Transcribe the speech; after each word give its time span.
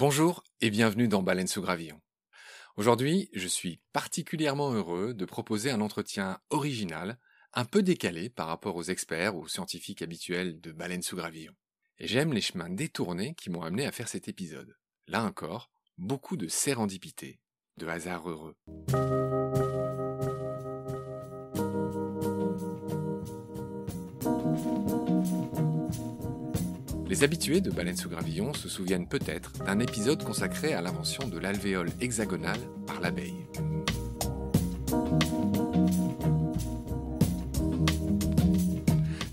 Bonjour 0.00 0.44
et 0.60 0.70
bienvenue 0.70 1.08
dans 1.08 1.24
Baleine 1.24 1.48
sous 1.48 1.60
gravillon. 1.60 2.00
Aujourd'hui, 2.76 3.30
je 3.32 3.48
suis 3.48 3.80
particulièrement 3.92 4.70
heureux 4.70 5.12
de 5.12 5.24
proposer 5.24 5.72
un 5.72 5.80
entretien 5.80 6.38
original, 6.50 7.18
un 7.52 7.64
peu 7.64 7.82
décalé 7.82 8.30
par 8.30 8.46
rapport 8.46 8.76
aux 8.76 8.84
experts 8.84 9.34
ou 9.34 9.48
scientifiques 9.48 10.00
habituels 10.00 10.60
de 10.60 10.70
Baleine 10.70 11.02
sous 11.02 11.16
gravillon. 11.16 11.52
Et 11.98 12.06
j'aime 12.06 12.32
les 12.32 12.40
chemins 12.40 12.70
détournés 12.70 13.34
qui 13.34 13.50
m'ont 13.50 13.62
amené 13.62 13.86
à 13.86 13.90
faire 13.90 14.06
cet 14.06 14.28
épisode. 14.28 14.76
Là 15.08 15.24
encore, 15.24 15.68
beaucoup 15.96 16.36
de 16.36 16.46
sérendipité, 16.46 17.40
de 17.76 17.88
hasard 17.88 18.30
heureux. 18.30 18.54
Les 27.18 27.24
habitués 27.24 27.60
de 27.60 27.72
Baleine 27.72 27.96
sous 27.96 28.08
gravillon 28.08 28.54
se 28.54 28.68
souviennent 28.68 29.08
peut-être 29.08 29.52
d'un 29.64 29.80
épisode 29.80 30.22
consacré 30.22 30.72
à 30.72 30.80
l'invention 30.80 31.26
de 31.26 31.36
l'alvéole 31.36 31.90
hexagonale 32.00 32.60
par 32.86 33.00
l'abeille. 33.00 33.44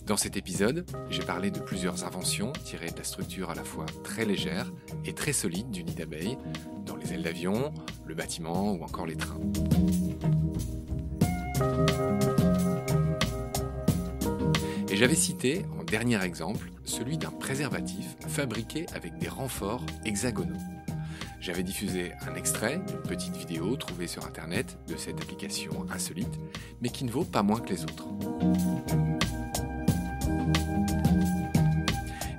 Dans 0.08 0.18
cet 0.18 0.36
épisode, 0.36 0.84
j'ai 1.12 1.22
parlé 1.22 1.52
de 1.52 1.60
plusieurs 1.60 2.04
inventions 2.06 2.54
tirées 2.64 2.90
de 2.90 2.98
la 2.98 3.04
structure 3.04 3.52
à 3.52 3.54
la 3.54 3.64
fois 3.64 3.86
très 4.04 4.26
légère 4.26 4.74
et 5.06 5.14
très 5.14 5.32
solide 5.32 5.70
du 5.70 5.84
nid 5.84 5.94
d'abeille, 5.94 6.40
dans 6.88 6.96
les 6.96 7.14
ailes 7.14 7.22
d'avion, 7.22 7.72
le 8.08 8.16
bâtiment 8.16 8.74
ou 8.74 8.84
encore 8.84 9.06
les 9.06 9.16
trains. 9.16 9.40
Et 14.90 14.98
j'avais 14.98 15.14
cité, 15.14 15.66
dernier 15.86 16.22
exemple, 16.24 16.70
celui 16.84 17.18
d'un 17.18 17.32
préservatif 17.32 18.16
fabriqué 18.28 18.86
avec 18.94 19.18
des 19.18 19.30
renforts 19.30 19.86
hexagonaux. 20.04 20.60
J'avais 21.40 21.64
diffusé 21.64 22.12
un 22.28 22.36
extrait 22.36 22.80
d'une 22.88 23.02
petite 23.02 23.38
vidéo 23.38 23.76
trouvée 23.76 24.08
sur 24.08 24.26
internet 24.26 24.78
de 24.88 24.98
cette 24.98 25.22
application 25.22 25.86
insolite, 25.92 26.40
mais 26.82 26.90
qui 26.90 27.06
ne 27.06 27.12
vaut 27.12 27.24
pas 27.24 27.44
moins 27.44 27.60
que 27.60 27.70
les 27.70 27.84
autres. 27.84 28.08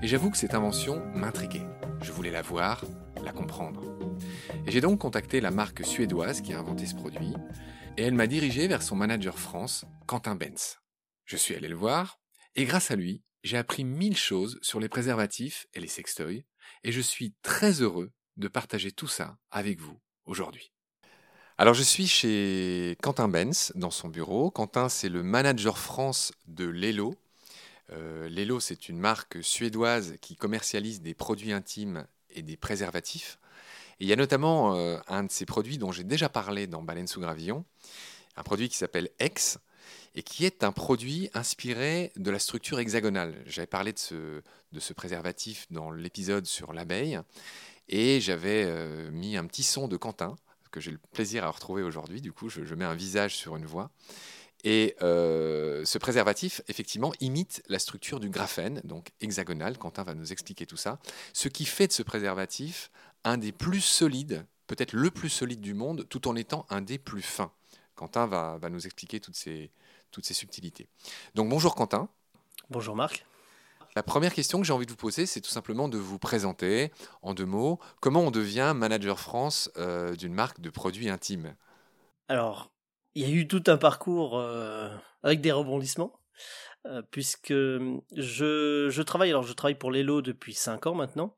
Et 0.03 0.09
j'avoue 0.09 0.31
que 0.31 0.37
cette 0.37 0.55
invention 0.55 1.03
m'intriguait. 1.15 1.67
Je 2.03 2.13
voulais 2.13 2.31
la 2.31 2.43
voir, 2.43 2.85
la 3.25 3.33
comprendre. 3.33 3.83
J'ai 4.67 4.81
donc 4.81 5.01
contacté 5.01 5.41
la 5.41 5.51
marque 5.51 5.85
suédoise 5.85 6.41
qui 6.41 6.53
a 6.53 6.59
inventé 6.59 6.87
ce 6.87 6.95
produit, 6.95 7.35
et 7.97 8.03
elle 8.03 8.15
m'a 8.15 8.27
dirigé 8.27 8.67
vers 8.69 8.83
son 8.83 8.97
manager 8.97 9.39
France, 9.39 9.85
Quentin 10.07 10.35
Benz. 10.35 10.79
Je 11.25 11.37
suis 11.37 11.55
allé 11.55 11.69
le 11.69 11.77
voir, 11.77 12.21
et 12.57 12.65
grâce 12.65 12.91
à 12.91 12.97
lui, 12.97 13.23
j'ai 13.47 13.57
appris 13.57 13.85
mille 13.85 14.17
choses 14.17 14.59
sur 14.61 14.81
les 14.81 14.89
préservatifs 14.89 15.69
et 15.73 15.81
les 15.81 15.87
sextoys, 15.87 16.45
et 16.83 16.93
je 16.93 17.01
suis 17.01 17.33
très 17.43 17.81
heureux 17.81 18.11
de 18.37 18.49
partager 18.49 18.91
tout 18.91 19.07
ça 19.07 19.39
avec 19.51 19.81
vous 19.81 19.99
aujourd'hui. 20.25 20.73
Alors 21.57 21.73
je 21.73 21.83
suis 21.83 22.09
chez 22.09 22.99
Quentin 23.03 23.29
Benz 23.29 23.73
dans 23.77 23.93
son 23.93 24.09
bureau. 24.09 24.51
Quentin, 24.51 24.89
c'est 24.89 25.09
le 25.09 25.23
manager 25.23 25.79
France 25.79 26.33
de 26.47 26.65
Lelo. 26.67 27.15
Euh, 27.93 28.29
Lelo, 28.29 28.59
c'est 28.61 28.89
une 28.89 28.99
marque 28.99 29.39
suédoise 29.43 30.17
qui 30.21 30.37
commercialise 30.37 31.01
des 31.01 31.15
produits 31.15 31.53
intimes 31.53 32.07
et 32.31 32.43
des 32.43 32.57
préservatifs. 32.57 33.39
Et 34.01 34.05
il 34.05 34.09
y 34.09 34.13
a 34.13 34.17
notamment 34.17 34.75
euh, 34.75 34.99
un 35.07 35.23
de 35.23 35.31
ces 35.31 35.47
produits 35.47 35.79
dont 35.79 35.93
j'ai 35.93 36.05
déjà 36.05 36.29
parlé 36.29 36.67
dans 36.67 36.83
Baleine 36.83 37.07
sous 37.07 37.21
Gravillon, 37.21 37.65
un 38.37 38.43
produit 38.43 38.69
qui 38.69 38.77
s'appelle 38.77 39.09
X, 39.21 39.59
et 40.15 40.23
qui 40.23 40.45
est 40.45 40.65
un 40.65 40.73
produit 40.73 41.31
inspiré 41.35 42.13
de 42.17 42.31
la 42.31 42.39
structure 42.39 42.79
hexagonale. 42.79 43.35
J'avais 43.47 43.67
parlé 43.67 43.93
de 43.93 43.99
ce, 43.99 44.93
préservatif 44.95 45.67
dans 45.71 45.91
l'épisode 45.91 46.47
sur 46.47 46.73
l'abeille, 46.73 47.19
et 47.89 48.21
j'avais 48.21 48.65
euh, 48.65 49.11
mis 49.11 49.37
un 49.37 49.47
petit 49.47 49.63
son 49.63 49.89
de 49.89 49.97
Quentin, 49.97 50.37
que 50.71 50.81
j'ai 50.81 50.91
le 50.91 50.99
plaisir 51.13 51.45
à 51.45 51.51
retrouver 51.51 51.83
aujourd'hui, 51.83 52.21
du 52.21 52.33
coup 52.33 52.49
je, 52.51 52.65
je, 52.65 52.75
mets 52.75 52.85
un 52.85 52.95
visage 52.95 53.37
sur 53.37 53.57
une 53.57 53.65
voix. 53.65 53.91
Et 54.65 54.97
euh, 55.01 55.85
ce 55.85 55.97
préservatif, 55.97 56.61
effectivement, 56.67 57.13
imite 57.21 57.63
la 57.69 57.79
structure 57.79 58.19
du 58.19 58.31
graphène, 58.31 58.81
donc 58.83 59.11
hexagonal. 59.21 59.79
Quentin 59.79 60.03
va 60.03 60.15
nous 60.15 60.33
expliquer 60.33 60.67
tout 60.67 60.77
ça. 60.77 60.99
Ce 61.33 61.49
qui 61.49 61.65
fait 61.65 61.87
de 61.87 61.93
ce 61.93 62.03
préservatif 62.03 62.91
un 63.23 63.39
des 63.39 63.53
plus 63.53 63.81
solides, 63.81 64.45
peut-être 64.67 64.93
le 64.93 65.11
plus 65.11 65.29
solide 65.29 65.61
du 65.61 65.75
monde, 65.75 66.07
tout 66.09 66.27
en 66.27 66.35
étant 66.35 66.67
un 66.69 66.81
des 66.81 66.99
plus 66.99 67.23
fins. 67.23 67.53
Quentin 67.97 68.27
va, 68.27 68.59
va 68.59 68.69
nous 68.69 68.87
expliquer 68.87 69.19
toutes 69.19 69.35
ces, 69.35 69.71
toutes 70.13 70.25
ces 70.25 70.35
subtilités. 70.35 70.89
Donc 71.35 71.49
bonjour 71.49 71.75
Quentin. 71.75 72.09
Bonjour 72.71 72.95
Marc. 72.95 73.27
La 73.97 74.03
première 74.03 74.35
question 74.35 74.61
que 74.61 74.67
j'ai 74.67 74.75
envie 74.75 74.85
de 74.85 74.91
vous 74.91 74.97
poser, 74.97 75.25
c'est 75.25 75.41
tout 75.41 75.51
simplement 75.51 75.89
de 75.89 75.97
vous 75.97 76.19
présenter 76.19 76.93
en 77.23 77.33
deux 77.33 77.47
mots. 77.47 77.81
Comment 78.01 78.21
on 78.21 78.31
devient 78.31 78.75
manager 78.77 79.19
France 79.19 79.71
euh, 79.79 80.15
d'une 80.17 80.35
marque 80.35 80.61
de 80.61 80.69
produits 80.69 81.09
intimes 81.09 81.57
Alors, 82.29 82.71
il 83.15 83.23
y 83.23 83.25
a 83.25 83.35
eu 83.35 83.49
tout 83.49 83.63
un 83.69 83.79
parcours 83.79 84.39
euh, 84.39 84.95
avec 85.23 85.41
des 85.41 85.51
rebondissements, 85.51 86.13
euh, 86.85 87.01
puisque 87.11 87.55
je, 87.55 87.99
je, 88.91 89.03
travaille, 89.03 89.31
alors 89.31 89.45
je 89.45 89.55
travaille 89.55 89.79
pour 89.79 89.91
l'ELO 89.91 90.21
depuis 90.21 90.53
cinq 90.53 90.87
ans 90.87 90.95
maintenant. 90.95 91.35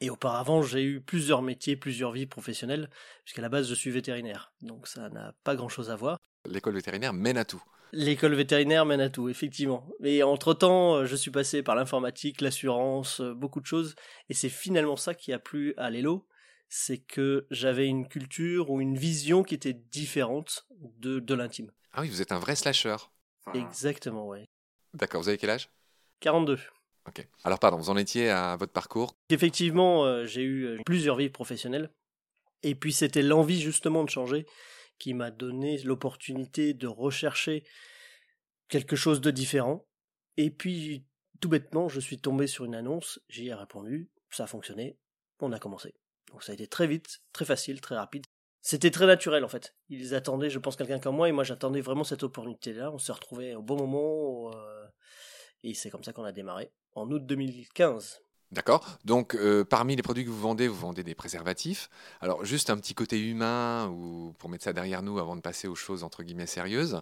Et 0.00 0.10
auparavant, 0.10 0.62
j'ai 0.62 0.82
eu 0.82 1.00
plusieurs 1.00 1.42
métiers, 1.42 1.76
plusieurs 1.76 2.12
vies 2.12 2.26
professionnelles, 2.26 2.90
puisqu'à 3.24 3.42
la 3.42 3.48
base, 3.48 3.68
je 3.68 3.74
suis 3.74 3.90
vétérinaire. 3.90 4.52
Donc 4.60 4.86
ça 4.86 5.08
n'a 5.10 5.34
pas 5.44 5.56
grand-chose 5.56 5.90
à 5.90 5.96
voir. 5.96 6.18
L'école 6.44 6.74
vétérinaire 6.74 7.12
mène 7.12 7.38
à 7.38 7.44
tout. 7.44 7.62
L'école 7.92 8.34
vétérinaire 8.34 8.84
mène 8.84 9.00
à 9.00 9.08
tout, 9.08 9.28
effectivement. 9.28 9.88
Mais 10.00 10.22
entre-temps, 10.22 11.04
je 11.06 11.16
suis 11.16 11.30
passé 11.30 11.62
par 11.62 11.76
l'informatique, 11.76 12.40
l'assurance, 12.40 13.20
beaucoup 13.20 13.60
de 13.60 13.66
choses. 13.66 13.94
Et 14.28 14.34
c'est 14.34 14.48
finalement 14.48 14.96
ça 14.96 15.14
qui 15.14 15.32
a 15.32 15.38
plu 15.38 15.72
à 15.76 15.88
l'ELO. 15.88 16.26
C'est 16.68 16.98
que 16.98 17.46
j'avais 17.50 17.86
une 17.86 18.08
culture 18.08 18.70
ou 18.70 18.80
une 18.80 18.98
vision 18.98 19.44
qui 19.44 19.54
était 19.54 19.72
différente 19.72 20.66
de, 20.98 21.20
de 21.20 21.34
l'intime. 21.34 21.70
Ah 21.92 22.00
oui, 22.02 22.08
vous 22.08 22.20
êtes 22.20 22.32
un 22.32 22.40
vrai 22.40 22.56
slasher. 22.56 22.96
Exactement, 23.54 24.26
ouais. 24.26 24.44
D'accord, 24.94 25.22
vous 25.22 25.28
avez 25.28 25.38
quel 25.38 25.50
âge? 25.50 25.70
42. 26.20 26.58
Ok. 27.08 27.26
Alors 27.44 27.58
pardon, 27.58 27.76
vous 27.76 27.90
en 27.90 27.96
étiez 27.96 28.30
à 28.30 28.56
votre 28.56 28.72
parcours? 28.72 29.16
Effectivement, 29.30 30.04
euh, 30.04 30.26
j'ai 30.26 30.42
eu 30.42 30.80
plusieurs 30.84 31.16
vies 31.16 31.30
professionnelles. 31.30 31.90
Et 32.62 32.74
puis 32.74 32.92
c'était 32.92 33.22
l'envie 33.22 33.60
justement 33.60 34.02
de 34.02 34.10
changer 34.10 34.46
qui 34.98 35.14
m'a 35.14 35.30
donné 35.30 35.78
l'opportunité 35.82 36.74
de 36.74 36.86
rechercher 36.86 37.64
quelque 38.68 38.96
chose 38.96 39.20
de 39.20 39.30
différent. 39.30 39.86
Et 40.36 40.50
puis, 40.50 41.04
tout 41.40 41.48
bêtement, 41.48 41.88
je 41.88 42.00
suis 42.00 42.18
tombé 42.18 42.46
sur 42.46 42.64
une 42.64 42.74
annonce, 42.74 43.20
j'y 43.28 43.48
ai 43.48 43.54
répondu, 43.54 44.10
ça 44.30 44.44
a 44.44 44.46
fonctionné, 44.46 44.98
on 45.40 45.52
a 45.52 45.58
commencé. 45.58 45.94
Donc 46.30 46.42
ça 46.42 46.52
a 46.52 46.54
été 46.54 46.66
très 46.66 46.86
vite, 46.86 47.20
très 47.32 47.44
facile, 47.44 47.80
très 47.80 47.96
rapide. 47.96 48.24
C'était 48.62 48.90
très 48.90 49.06
naturel 49.06 49.44
en 49.44 49.48
fait. 49.48 49.76
Ils 49.88 50.14
attendaient, 50.14 50.50
je 50.50 50.58
pense, 50.58 50.76
quelqu'un 50.76 50.98
comme 50.98 51.16
moi, 51.16 51.28
et 51.28 51.32
moi 51.32 51.44
j'attendais 51.44 51.80
vraiment 51.80 52.04
cette 52.04 52.24
opportunité-là. 52.24 52.90
On 52.90 52.98
s'est 52.98 53.12
retrouvés 53.12 53.54
au 53.54 53.62
bon 53.62 53.76
moment, 53.76 54.50
euh, 54.54 54.75
et 55.66 55.74
c'est 55.74 55.90
comme 55.90 56.04
ça 56.04 56.12
qu'on 56.12 56.24
a 56.24 56.32
démarré, 56.32 56.70
en 56.94 57.10
août 57.10 57.26
2015. 57.26 58.22
D'accord. 58.52 58.86
Donc, 59.04 59.34
euh, 59.34 59.64
parmi 59.64 59.96
les 59.96 60.02
produits 60.02 60.24
que 60.24 60.30
vous 60.30 60.40
vendez, 60.40 60.68
vous 60.68 60.78
vendez 60.78 61.02
des 61.02 61.16
préservatifs. 61.16 61.90
Alors, 62.20 62.44
juste 62.44 62.70
un 62.70 62.76
petit 62.76 62.94
côté 62.94 63.20
humain, 63.20 63.88
ou 63.88 64.32
pour 64.38 64.48
mettre 64.48 64.62
ça 64.62 64.72
derrière 64.72 65.02
nous 65.02 65.18
avant 65.18 65.34
de 65.34 65.40
passer 65.40 65.66
aux 65.66 65.74
choses 65.74 66.04
entre 66.04 66.22
guillemets 66.22 66.46
sérieuses. 66.46 67.00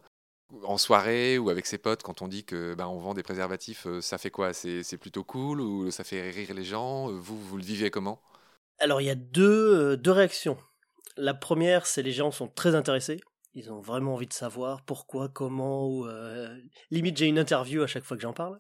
En 0.62 0.78
soirée 0.78 1.36
ou 1.36 1.50
avec 1.50 1.66
ses 1.66 1.76
potes, 1.76 2.02
quand 2.02 2.22
on 2.22 2.28
dit 2.28 2.44
que 2.44 2.74
ben, 2.74 2.86
on 2.86 2.98
vend 2.98 3.12
des 3.12 3.22
préservatifs, 3.22 3.86
euh, 3.86 4.00
ça 4.00 4.16
fait 4.16 4.30
quoi? 4.30 4.54
C'est 4.54 4.98
plutôt 4.98 5.24
cool 5.24 5.60
ou 5.60 5.90
ça 5.90 6.04
fait 6.04 6.30
rire 6.30 6.54
les 6.54 6.64
gens? 6.64 7.08
Vous, 7.08 7.38
vous 7.38 7.56
le 7.58 7.64
vivez 7.64 7.90
comment? 7.90 8.22
Alors, 8.78 9.02
il 9.02 9.04
y 9.04 9.10
a 9.10 9.14
deux, 9.14 9.92
euh, 9.92 9.96
deux 9.96 10.12
réactions. 10.12 10.56
La 11.18 11.34
première, 11.34 11.86
c'est 11.86 12.02
les 12.02 12.12
gens 12.12 12.30
sont 12.30 12.48
très 12.48 12.74
intéressés. 12.74 13.20
Ils 13.54 13.72
ont 13.72 13.80
vraiment 13.80 14.14
envie 14.14 14.26
de 14.26 14.32
savoir 14.32 14.82
pourquoi, 14.82 15.28
comment. 15.28 16.06
Euh, 16.06 16.56
limite, 16.90 17.16
j'ai 17.16 17.26
une 17.26 17.38
interview 17.38 17.82
à 17.82 17.86
chaque 17.86 18.04
fois 18.04 18.16
que 18.16 18.22
j'en 18.22 18.32
parle. 18.32 18.58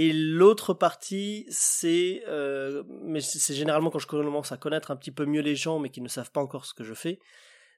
Et 0.00 0.12
l'autre 0.12 0.74
partie, 0.74 1.44
c'est, 1.50 2.22
euh, 2.28 2.84
mais 3.02 3.20
c'est 3.20 3.54
généralement 3.54 3.90
quand 3.90 3.98
je 3.98 4.06
commence 4.06 4.52
à 4.52 4.56
connaître 4.56 4.92
un 4.92 4.96
petit 4.96 5.10
peu 5.10 5.26
mieux 5.26 5.40
les 5.40 5.56
gens, 5.56 5.80
mais 5.80 5.90
qui 5.90 6.00
ne 6.00 6.06
savent 6.06 6.30
pas 6.30 6.40
encore 6.40 6.66
ce 6.66 6.72
que 6.72 6.84
je 6.84 6.94
fais, 6.94 7.18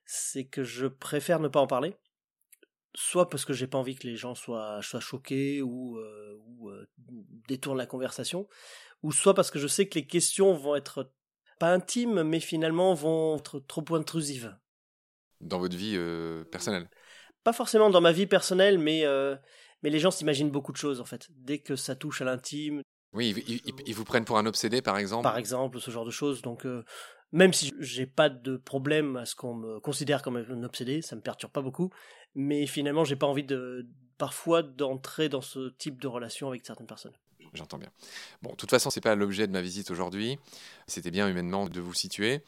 c'est 0.05 0.45
que 0.45 0.63
je 0.63 0.85
préfère 0.85 1.39
ne 1.39 1.47
pas 1.47 1.59
en 1.59 1.65
parler. 1.65 1.95
Soit 2.93 3.27
parce 3.29 3.43
que 3.43 3.53
j'ai 3.53 3.65
pas 3.67 3.79
envie 3.79 3.95
que 3.95 4.05
les 4.05 4.17
gens 4.17 4.35
soient, 4.35 4.81
choqués 4.81 5.61
ou, 5.63 5.97
euh, 5.97 6.39
euh, 6.65 6.87
détournent 7.47 7.79
la 7.79 7.87
conversation, 7.87 8.47
ou 9.01 9.11
soit 9.11 9.33
parce 9.33 9.49
que 9.49 9.57
je 9.57 9.67
sais 9.67 9.87
que 9.87 9.97
les 9.97 10.05
questions 10.05 10.53
vont 10.53 10.75
être 10.75 11.11
pas 11.57 11.73
intimes, 11.73 12.21
mais 12.21 12.39
finalement 12.39 12.93
vont 12.93 13.37
être 13.37 13.59
trop 13.59 13.95
intrusives. 13.95 14.55
Dans 15.41 15.59
votre 15.59 15.75
vie 15.75 15.95
euh, 15.95 16.43
personnelle 16.45 16.89
Pas 17.43 17.53
forcément 17.53 17.89
dans 17.89 18.01
ma 18.01 18.11
vie 18.11 18.27
personnelle, 18.27 18.77
mais 18.77 19.05
mais 19.83 19.89
les 19.89 19.99
gens 19.99 20.11
s'imaginent 20.11 20.51
beaucoup 20.51 20.71
de 20.71 20.77
choses 20.77 21.01
en 21.01 21.05
fait. 21.05 21.27
Dès 21.31 21.59
que 21.59 21.75
ça 21.75 21.95
touche 21.95 22.21
à 22.21 22.25
l'intime. 22.25 22.81
Oui, 23.13 23.33
ils, 23.35 23.61
ils, 23.65 23.73
ils, 23.87 23.95
vous 23.95 24.05
prennent 24.05 24.25
pour 24.25 24.37
un 24.37 24.45
obsédé 24.45 24.81
par 24.81 24.97
exemple. 24.97 25.23
Par 25.23 25.37
exemple, 25.37 25.79
ce 25.79 25.91
genre 25.91 26.05
de 26.05 26.11
choses. 26.11 26.41
Donc, 26.41 26.65
euh, 26.65 26.85
même 27.31 27.51
si 27.51 27.73
j'ai 27.79 28.05
pas 28.05 28.29
de 28.29 28.57
problème 28.57 29.17
à 29.17 29.25
ce 29.25 29.35
qu'on 29.35 29.55
me 29.55 29.79
considère 29.79 30.21
comme 30.21 30.37
un 30.37 30.63
obsédé, 30.63 31.01
ça 31.01 31.15
me 31.15 31.21
perturbe 31.21 31.51
pas 31.51 31.61
beaucoup. 31.61 31.89
Mais 32.35 32.65
finalement, 32.67 33.03
j'ai 33.03 33.17
pas 33.17 33.27
envie 33.27 33.43
de 33.43 33.87
parfois 34.17 34.61
d'entrer 34.61 35.29
dans 35.29 35.41
ce 35.41 35.69
type 35.77 35.99
de 35.99 36.07
relation 36.07 36.47
avec 36.47 36.65
certaines 36.65 36.87
personnes. 36.87 37.15
J'entends 37.53 37.77
bien. 37.77 37.89
Bon, 38.41 38.51
de 38.51 38.55
toute 38.55 38.69
façon, 38.69 38.89
c'est 38.89 39.01
pas 39.01 39.15
l'objet 39.15 39.45
de 39.45 39.51
ma 39.51 39.61
visite 39.61 39.91
aujourd'hui. 39.91 40.39
C'était 40.87 41.11
bien 41.11 41.27
humainement 41.27 41.67
de 41.67 41.81
vous 41.81 41.93
situer. 41.93 42.43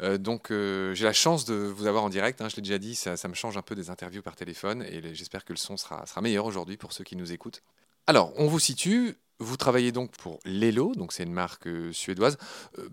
Euh, 0.00 0.18
donc, 0.18 0.50
euh, 0.50 0.94
j'ai 0.94 1.04
la 1.04 1.12
chance 1.12 1.44
de 1.44 1.54
vous 1.54 1.86
avoir 1.86 2.04
en 2.04 2.08
direct. 2.08 2.40
hein, 2.40 2.48
je 2.48 2.56
l'ai 2.56 2.62
déjà 2.62 2.78
dit, 2.78 2.94
ça, 2.94 3.16
me 3.28 3.34
change 3.34 3.56
un 3.56 3.62
peu 3.62 3.74
des 3.74 3.90
interviews 3.90 4.22
par 4.22 4.36
téléphone 4.36 4.82
et 4.82 5.14
j'espère 5.14 5.44
que 5.44 5.52
le 5.52 5.58
son 5.58 5.76
sera, 5.76 6.04
meilleur 6.20 6.46
aujourd'hui 6.46 6.76
pour 6.76 6.92
ceux 6.92 7.04
qui 7.04 7.16
nous 7.16 7.32
écoutent. 7.32 7.62
Alors, 8.06 8.32
on 8.36 8.46
vous 8.46 8.60
situe. 8.60 9.16
Vous 9.40 9.56
travaillez 9.56 9.90
donc 9.90 10.12
pour 10.12 10.38
Lelo, 10.44 10.94
donc 10.94 11.12
c'est 11.12 11.24
une 11.24 11.32
marque 11.32 11.66
euh, 11.66 11.92
suédoise. 11.92 12.38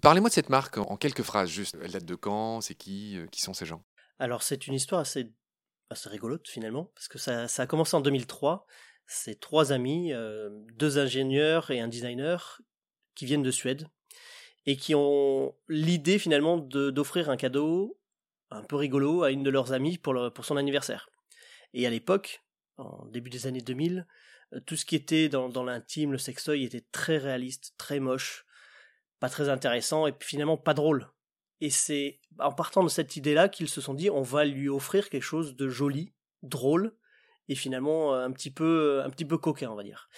Parlez-moi 0.01 0.29
de 0.29 0.33
cette 0.33 0.49
marque 0.49 0.79
en, 0.79 0.97
quelques 0.97 1.21
phrases, 1.21 1.49
juste. 1.49 1.77
Elle 1.83 1.91
date 1.91 2.05
de 2.05 2.15
quand 2.15 2.61
C'est 2.61 2.73
qui 2.73 3.19
Qui 3.31 3.41
sont 3.41 3.53
ces 3.53 3.67
gens? 3.67 3.83
Alors 4.17 4.41
c'est 4.41 4.65
une 4.65 4.73
histoire 4.73 5.01
assez, 5.01 5.31
rigolote 6.05 6.47
finalement, 6.47 6.85
parce 6.95 7.07
que 7.07 7.19
ça 7.19 7.45
a 7.45 7.67
commencé 7.67 7.95
en 7.95 8.01
2003. 8.01 8.65
C'est 9.13 9.41
trois 9.41 9.73
amis, 9.73 10.13
euh, 10.13 10.49
deux 10.77 10.97
ingénieurs 10.97 11.69
et 11.69 11.81
un 11.81 11.89
designer, 11.89 12.61
qui 13.13 13.25
viennent 13.25 13.43
de 13.43 13.51
Suède 13.51 13.89
et 14.65 14.77
qui 14.77 14.95
ont 14.95 15.53
l'idée 15.67 16.17
finalement 16.17 16.57
d'offrir 16.57 17.29
un 17.29 17.35
cadeau 17.35 17.99
un 18.51 18.63
peu 18.63 18.77
rigolo 18.77 19.23
à 19.23 19.31
une 19.31 19.43
de 19.43 19.49
leurs 19.49 19.73
amies 19.73 19.97
pour, 19.97 20.31
pour 20.33 20.45
son 20.45 20.55
anniversaire. 20.55 21.09
Et 21.73 21.85
à 21.85 21.89
l'époque, 21.89 22.41
en 22.77 23.05
début 23.07 23.29
des 23.29 23.47
années 23.47 23.59
2000, 23.59 24.07
euh, 24.53 24.61
tout 24.65 24.77
ce 24.77 24.85
qui 24.85 24.95
était 24.95 25.27
dans, 25.27 25.49
dans 25.49 25.65
l'intime, 25.65 26.13
le 26.13 26.17
sextoy 26.17 26.63
était 26.63 26.85
très 26.93 27.17
réaliste, 27.17 27.73
très 27.77 27.99
moche, 27.99 28.45
pas 29.19 29.27
très 29.27 29.49
intéressant 29.49 30.07
et 30.07 30.13
finalement 30.21 30.57
pas 30.57 30.73
drôle. 30.73 31.09
Et 31.59 31.69
c'est 31.69 32.21
en 32.39 32.53
partant 32.53 32.81
de 32.81 32.89
cette 32.89 33.17
idée-là 33.17 33.49
qu'ils 33.49 33.67
se 33.67 33.81
sont 33.81 33.93
dit 33.93 34.09
on 34.09 34.21
va 34.21 34.45
lui 34.45 34.69
offrir 34.69 35.09
quelque 35.09 35.21
chose 35.21 35.57
de 35.57 35.67
joli, 35.67 36.13
drôle 36.43 36.95
et 37.51 37.56
finalement 37.56 38.13
euh, 38.15 38.25
un 38.25 38.31
petit 38.31 38.50
peu 38.51 39.01
un 39.03 39.09
petit 39.09 39.25
peu 39.25 39.38
coquin, 39.38 39.69
on 39.69 39.75
va 39.75 39.83
dire. 39.83 40.09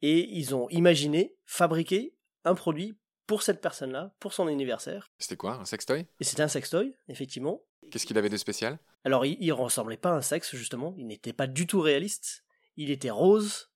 Et 0.00 0.28
ils 0.30 0.54
ont 0.54 0.68
imaginé 0.70 1.36
fabriquer 1.44 2.14
un 2.44 2.54
produit 2.54 2.96
pour 3.26 3.42
cette 3.42 3.60
personne-là, 3.60 4.14
pour 4.18 4.32
son 4.32 4.46
anniversaire. 4.46 5.12
C'était 5.18 5.36
quoi 5.36 5.52
Un 5.54 5.66
sextoy? 5.66 6.06
Et 6.18 6.24
c'était 6.24 6.42
un 6.42 6.48
sextoy, 6.48 6.96
effectivement. 7.08 7.62
Qu'est-ce 7.90 8.06
qu'il 8.06 8.18
avait 8.18 8.30
de 8.30 8.36
spécial? 8.38 8.78
Alors, 9.04 9.26
il, 9.26 9.36
il 9.40 9.52
ressemblait 9.52 9.98
pas 9.98 10.10
à 10.10 10.14
un 10.14 10.22
sexe, 10.22 10.56
justement. 10.56 10.94
Il 10.96 11.06
n'était 11.06 11.34
pas 11.34 11.46
du 11.46 11.66
tout 11.66 11.80
réaliste. 11.80 12.44
Il 12.76 12.90
était 12.90 13.10
rose. 13.10 13.70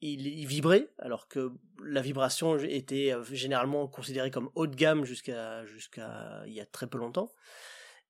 Il, 0.00 0.26
il 0.26 0.46
vibrait, 0.46 0.88
alors 0.98 1.28
que 1.28 1.52
la 1.84 2.00
vibration 2.00 2.58
était 2.58 3.12
euh, 3.12 3.22
généralement 3.24 3.86
considérée 3.86 4.30
comme 4.30 4.50
haut 4.54 4.66
de 4.66 4.76
gamme 4.76 5.04
jusqu'à 5.04 5.64
jusqu'à 5.66 6.42
il 6.46 6.52
y 6.52 6.60
a 6.60 6.66
très 6.66 6.86
peu 6.86 6.98
longtemps. 6.98 7.30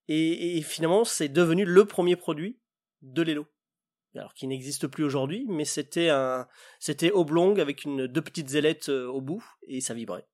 Et, 0.09 0.57
et 0.57 0.63
finalement, 0.63 1.05
c'est 1.05 1.29
devenu 1.29 1.65
le 1.65 1.85
premier 1.85 2.17
produit 2.17 2.59
de 3.03 3.23
Lelo. 3.23 3.47
Alors 4.15 4.35
qui 4.35 4.47
n'existe 4.47 4.87
plus 4.87 5.05
aujourd'hui, 5.05 5.45
mais 5.49 5.65
c'était 5.65 6.09
un, 6.09 6.47
c'était 6.81 7.13
oblong 7.13 7.59
avec 7.59 7.85
une 7.85 8.07
deux 8.07 8.23
petites 8.23 8.55
ailettes 8.55 8.89
euh, 8.89 9.07
au 9.07 9.21
bout 9.21 9.45
et 9.67 9.81
ça 9.81 9.93
vibrait. 9.93 10.27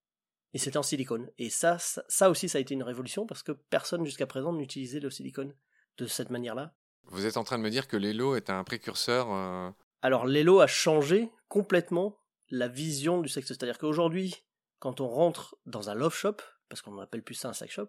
Et 0.54 0.58
c'était 0.58 0.76
en 0.76 0.82
silicone. 0.82 1.30
Et 1.38 1.50
ça, 1.50 1.78
ça, 1.78 2.04
ça 2.08 2.30
aussi, 2.30 2.48
ça 2.48 2.58
a 2.58 2.60
été 2.60 2.74
une 2.74 2.82
révolution 2.82 3.26
parce 3.26 3.42
que 3.42 3.52
personne 3.52 4.04
jusqu'à 4.04 4.26
présent 4.26 4.52
n'utilisait 4.52 5.00
le 5.00 5.10
silicone 5.10 5.54
de 5.98 6.06
cette 6.06 6.30
manière-là. 6.30 6.74
Vous 7.06 7.26
êtes 7.26 7.36
en 7.36 7.44
train 7.44 7.58
de 7.58 7.62
me 7.62 7.70
dire 7.70 7.88
que 7.88 7.96
Lelo 7.96 8.36
est 8.36 8.50
un 8.50 8.62
précurseur 8.64 9.32
euh, 9.32 9.70
Alors 10.02 10.26
Lelo 10.26 10.60
a 10.60 10.66
changé 10.66 11.30
complètement 11.48 12.18
la 12.50 12.68
vision 12.68 13.20
du 13.20 13.28
sexe. 13.28 13.48
C'est-à-dire 13.48 13.78
qu'aujourd'hui, 13.78 14.44
quand 14.78 15.00
on 15.00 15.08
rentre 15.08 15.56
dans 15.66 15.90
un 15.90 15.94
love 15.94 16.14
shop, 16.14 16.36
parce 16.68 16.82
qu'on 16.82 16.94
n'appelle 16.94 17.22
plus 17.22 17.34
ça 17.34 17.48
un 17.48 17.52
sex 17.52 17.72
shop, 17.72 17.88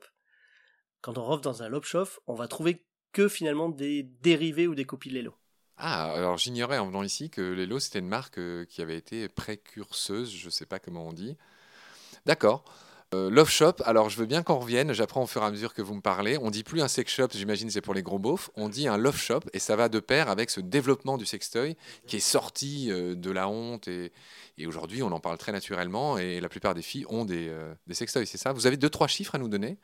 quand 1.01 1.17
on 1.17 1.23
rentre 1.23 1.41
dans 1.41 1.63
un 1.63 1.69
love 1.69 1.85
shop, 1.85 2.07
on 2.27 2.33
va 2.33 2.47
trouver 2.47 2.85
que 3.11 3.27
finalement 3.27 3.69
des 3.69 4.03
dérivés 4.03 4.67
ou 4.67 4.75
des 4.75 4.85
copies 4.85 5.09
de 5.09 5.15
Lelo. 5.15 5.35
Ah, 5.77 6.11
alors 6.13 6.37
j'ignorais 6.37 6.77
en 6.77 6.87
venant 6.87 7.03
ici 7.03 7.29
que 7.29 7.41
Lelo 7.41 7.79
c'était 7.79 7.99
une 7.99 8.07
marque 8.07 8.37
euh, 8.37 8.65
qui 8.65 8.81
avait 8.81 8.97
été 8.97 9.27
précurseuse, 9.27 10.31
je 10.33 10.49
sais 10.49 10.65
pas 10.65 10.79
comment 10.79 11.07
on 11.07 11.13
dit. 11.13 11.35
D'accord. 12.25 12.63
Euh, 13.13 13.29
Love 13.29 13.49
Shop, 13.49 13.75
alors 13.85 14.09
je 14.09 14.17
veux 14.17 14.25
bien 14.25 14.41
qu'on 14.41 14.57
revienne, 14.57 14.91
j'apprends 14.93 15.23
au 15.23 15.27
fur 15.27 15.43
et 15.43 15.45
à 15.45 15.51
mesure 15.51 15.73
que 15.73 15.83
vous 15.83 15.93
me 15.93 16.01
parlez. 16.01 16.37
On 16.39 16.49
dit 16.49 16.63
plus 16.63 16.81
un 16.81 16.87
sex 16.87 17.11
shop, 17.11 17.27
j'imagine 17.33 17.69
c'est 17.69 17.81
pour 17.81 17.93
les 17.93 18.01
gros 18.01 18.17
beaufs, 18.17 18.49
on 18.55 18.69
dit 18.69 18.87
un 18.87 18.97
Love 18.97 19.17
Shop 19.17 19.41
et 19.53 19.59
ça 19.59 19.75
va 19.75 19.87
de 19.89 19.99
pair 19.99 20.29
avec 20.29 20.49
ce 20.49 20.61
développement 20.61 21.17
du 21.17 21.25
sextoy 21.25 21.75
qui 22.07 22.17
est 22.17 22.19
sorti 22.19 22.91
euh, 22.91 23.13
de 23.15 23.29
la 23.29 23.47
honte 23.47 23.87
et, 23.87 24.11
aujourd'hui 24.65 25.03
on 25.03 25.11
en 25.11 25.19
parle 25.19 25.37
très 25.37 25.51
naturellement 25.51 26.17
et 26.17 26.39
la 26.39 26.49
plupart 26.49 26.73
des 26.73 26.81
filles 26.81 27.05
ont 27.09 27.25
des, 27.25 27.51
des 27.87 27.93
sextoys, 27.93 28.25
c'est 28.25 28.37
ça? 28.37 28.53
Vous 28.53 28.67
avez 28.67 28.77
deux, 28.77 28.89
trois 28.89 29.07
chiffres 29.07 29.35
à 29.35 29.37
nous 29.39 29.49
donner? 29.49 29.77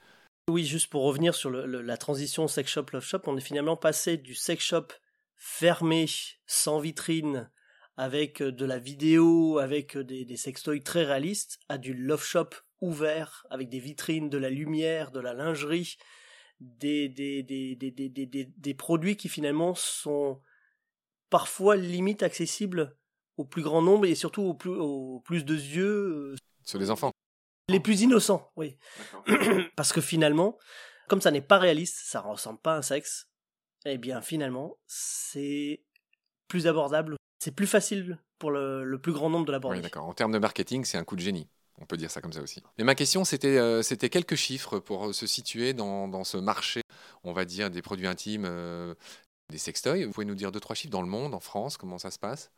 Oui, 0.50 0.65
juste 0.65 0.88
pour 0.88 1.03
revenir 1.03 1.35
sur 1.35 1.50
la 1.51 1.97
transition 1.97 2.47
sex 2.47 2.71
shop 2.71 2.85
love 2.94 3.03
shop, 3.03 3.21
on 3.25 3.38
est 3.38 3.42
finalement 3.42 3.75
passé 3.75 4.18
du 4.18 4.33
sex 4.35 4.63
shop 4.63 4.88
fermé, 5.39 6.06
sans 6.45 6.80
vitrine, 6.80 7.50
avec 7.97 8.41
euh, 8.41 8.51
de 8.51 8.65
la 8.65 8.77
vidéo, 8.77 9.57
avec 9.57 9.97
euh, 9.97 10.03
des, 10.03 10.25
des 10.25 10.38
sextoys 10.38 10.81
très 10.83 11.03
réalistes, 11.06 11.59
à 11.69 11.77
du 11.77 11.94
love 11.94 12.24
shop 12.24 12.50
ouvert, 12.81 13.45
avec 13.50 13.69
des 13.69 13.80
vitrines, 13.80 14.30
de 14.30 14.38
la 14.38 14.50
lumière, 14.50 15.12
de 15.12 15.19
la 15.19 15.33
lingerie, 15.33 15.97
des, 16.59 17.07
des, 17.09 17.41
des, 17.44 17.75
des, 17.75 17.91
des, 17.91 18.09
des, 18.09 18.25
des- 18.25 18.45
des 18.56 18.74
produits 18.74 19.15
qui 19.18 19.30
finalement 19.30 19.74
sont 19.75 20.41
parfois 21.30 21.75
limite 21.77 22.21
accessibles 22.24 22.97
au 23.38 23.45
plus 23.45 23.62
grand 23.62 23.81
nombre 23.81 24.06
et 24.06 24.15
surtout 24.15 24.42
au 24.44 24.53
plus, 24.53 24.71
au 24.71 25.21
plus 25.21 25.45
de 25.45 25.56
yeux, 25.56 26.33
euh, 26.33 26.35
sur 26.65 26.80
les 26.80 26.92
enfants. 26.92 27.12
les 27.69 27.80
plus 27.80 28.01
innocents, 28.01 28.51
oui. 28.57 28.77
Parce 29.77 29.94
que 29.94 30.01
finalement, 30.01 30.57
comme 31.07 31.21
ça 31.21 31.31
n'est 31.31 31.42
pas 31.42 31.59
réaliste, 31.59 32.00
ça 32.03 32.19
ressemble 32.21 32.59
pas 32.59 32.74
à 32.75 32.77
un 32.77 32.81
sexe, 32.81 33.28
eh 33.85 33.97
bien 33.97 34.21
finalement, 34.21 34.77
c'est 34.87 35.81
plus 36.47 36.67
abordable, 36.67 37.15
c'est 37.39 37.55
plus 37.55 37.67
facile 37.67 38.19
pour 38.37 38.51
le, 38.51 38.83
le 38.83 38.99
plus 38.99 39.13
grand 39.13 39.29
nombre 39.29 39.45
de 39.45 39.51
l'aborder. 39.51 39.77
Oui, 39.77 39.83
d'accord. 39.83 40.05
En 40.05 40.13
termes 40.13 40.31
de 40.31 40.39
marketing, 40.39 40.85
c'est 40.85 40.97
un 40.97 41.03
coup 41.03 41.15
de 41.15 41.21
génie. 41.21 41.47
On 41.81 41.85
peut 41.85 41.97
dire 41.97 42.11
ça 42.11 42.21
comme 42.21 42.33
ça 42.33 42.41
aussi. 42.41 42.61
Mais 42.77 42.83
ma 42.83 42.95
question, 42.95 43.23
c'était 43.23 43.57
euh, 43.57 43.81
c'était 43.81 44.09
quelques 44.09 44.35
chiffres 44.35 44.79
pour 44.79 45.07
euh, 45.07 45.13
se 45.13 45.25
situer 45.25 45.73
dans, 45.73 46.09
dans 46.09 46.25
ce 46.25 46.35
marché, 46.37 46.81
on 47.23 47.31
va 47.31 47.45
dire, 47.45 47.69
des 47.69 47.81
produits 47.81 48.07
intimes, 48.07 48.45
euh, 48.45 48.95
des 49.49 49.57
sextoys. 49.57 50.03
Vous 50.03 50.11
pouvez 50.11 50.25
nous 50.25 50.35
dire 50.35 50.51
deux, 50.51 50.59
trois 50.59 50.75
chiffres 50.75 50.91
dans 50.91 51.01
le 51.01 51.07
monde, 51.07 51.33
en 51.33 51.39
France, 51.39 51.77
comment 51.77 51.97
ça 51.97 52.11
se 52.11 52.19
passe? 52.19 52.51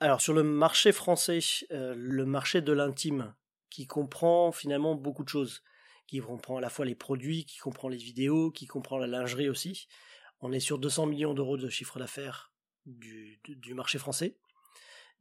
Alors 0.00 0.20
sur 0.20 0.34
le 0.34 0.42
marché 0.42 0.90
français, 0.90 1.38
euh, 1.70 1.94
le 1.96 2.26
marché 2.26 2.62
de 2.62 2.72
l'intime, 2.72 3.34
qui 3.70 3.86
comprend 3.86 4.50
finalement 4.50 4.96
beaucoup 4.96 5.22
de 5.22 5.28
choses, 5.28 5.62
qui 6.08 6.18
comprend 6.18 6.56
à 6.56 6.60
la 6.60 6.68
fois 6.68 6.84
les 6.84 6.96
produits, 6.96 7.44
qui 7.44 7.58
comprend 7.58 7.88
les 7.88 7.96
vidéos, 7.96 8.50
qui 8.50 8.66
comprend 8.66 8.98
la 8.98 9.06
lingerie 9.06 9.48
aussi, 9.48 9.86
on 10.44 10.52
est 10.52 10.60
sur 10.60 10.78
200 10.78 11.06
millions 11.06 11.32
d'euros 11.32 11.56
de 11.56 11.68
chiffre 11.70 11.98
d'affaires 11.98 12.52
du, 12.84 13.40
marché 13.74 13.98
français. 13.98 14.36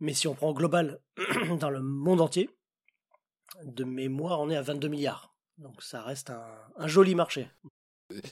Mais 0.02 0.14
si 0.14 0.28
on 0.28 0.36
prend 0.36 0.52
global 0.52 1.00
dans 1.60 1.70
le 1.70 1.82
monde 1.82 2.20
entier, 2.20 2.50
de 3.64 3.86
mémoire, 3.86 4.42
on 4.42 4.50
est 4.50 4.58
à 4.58 4.62
22 4.62 4.90
milliards. 4.90 5.34
Donc 5.58 5.82
ça 5.82 6.02
reste 6.02 6.30
un, 6.30 6.46
un 6.76 6.88
joli 6.88 7.16
marché. 7.16 7.48